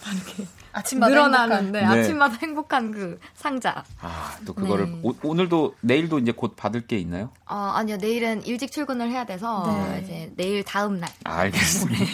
[0.78, 1.86] 아침마다 늘어나는 네, 네.
[1.86, 3.84] 아침마다 행복한 그 상자.
[4.00, 5.00] 아, 또 그거를 네.
[5.02, 7.30] 오, 오늘도 내일도 이제 곧 받을 게 있나요?
[7.46, 10.00] 어, 아니요 내일은 일찍 출근을 해야 돼서 네.
[10.02, 11.10] 이제 내일 다음 날.
[11.24, 12.04] 아, 알겠습니다.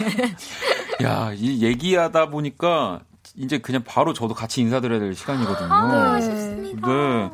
[1.03, 3.01] 야, 이 얘기하다 보니까
[3.35, 5.67] 이제 그냥 바로 저도 같이 인사드려야 될 시간이거든요.
[5.67, 5.93] 네.
[5.93, 6.87] 감사합니다.
[6.87, 7.31] 네.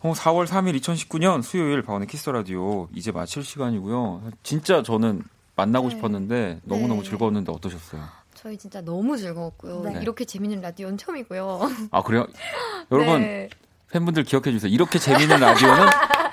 [0.00, 4.22] 어, 4월 3일 2019년 수요일 박원의 키스 라디오 이제 마칠 시간이고요.
[4.42, 5.22] 진짜 저는
[5.56, 5.94] 만나고 네.
[5.94, 7.08] 싶었는데 너무너무 네.
[7.08, 8.02] 즐거웠는데 어떠셨어요?
[8.44, 9.80] 저희 진짜 너무 즐거웠고요.
[9.86, 10.00] 네.
[10.02, 11.60] 이렇게 재밌는 라디오는 처음이고요.
[11.90, 12.26] 아, 그래요?
[12.92, 13.48] 여러분, 네.
[13.90, 14.70] 팬분들 기억해 주세요.
[14.70, 15.86] 이렇게 재밌는 라디오는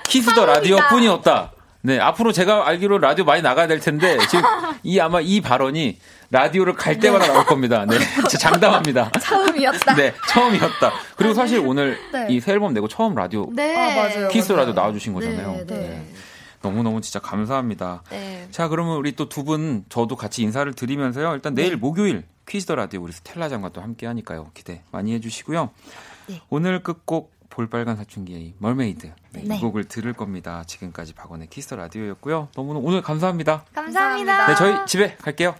[0.04, 1.52] 키스 더 라디오 뿐이었다.
[1.80, 4.44] 네, 앞으로 제가 알기로 라디오 많이 나가야 될 텐데, 지금
[4.82, 5.98] 이 아마 이 발언이
[6.30, 7.86] 라디오를 갈 때마다 나올 겁니다.
[7.88, 7.96] 네,
[8.28, 9.10] 진짜 장담합니다.
[9.18, 9.94] 처음이었다.
[9.94, 10.92] 네, 처음이었다.
[11.16, 12.26] 그리고 사실 오늘 네.
[12.28, 13.74] 이 새 앨범 내고 처음 라디오 네.
[13.74, 14.28] 아, 맞아요.
[14.28, 14.52] 키스.
[14.52, 15.64] 라디오 나와주신 거잖아요.
[15.66, 16.06] 네, 네.
[16.62, 18.02] 너무너무 진짜 감사합니다.
[18.10, 18.46] 네.
[18.50, 21.34] 자, 그러면 우리 또 두 분 저도 같이 인사를 드리면서요.
[21.34, 24.50] 일단 내일 목요일 키스 더 라디오 우리 스텔라장과 또 함께 하니까요.
[24.54, 25.70] 기대 많이 해주시고요.
[26.28, 26.40] 네.
[26.48, 29.56] 오늘 끝곡 볼빨간 사춘기의 Mermaid 네, 네.
[29.56, 30.64] 이 곡을 들을 겁니다.
[30.66, 32.48] 지금까지 박원의 키스 더 라디오였고요.
[32.54, 33.64] 너무 오늘 감사합니다.
[33.74, 34.46] 감사합니다.
[34.46, 35.54] 네, 저희 집에 갈게요.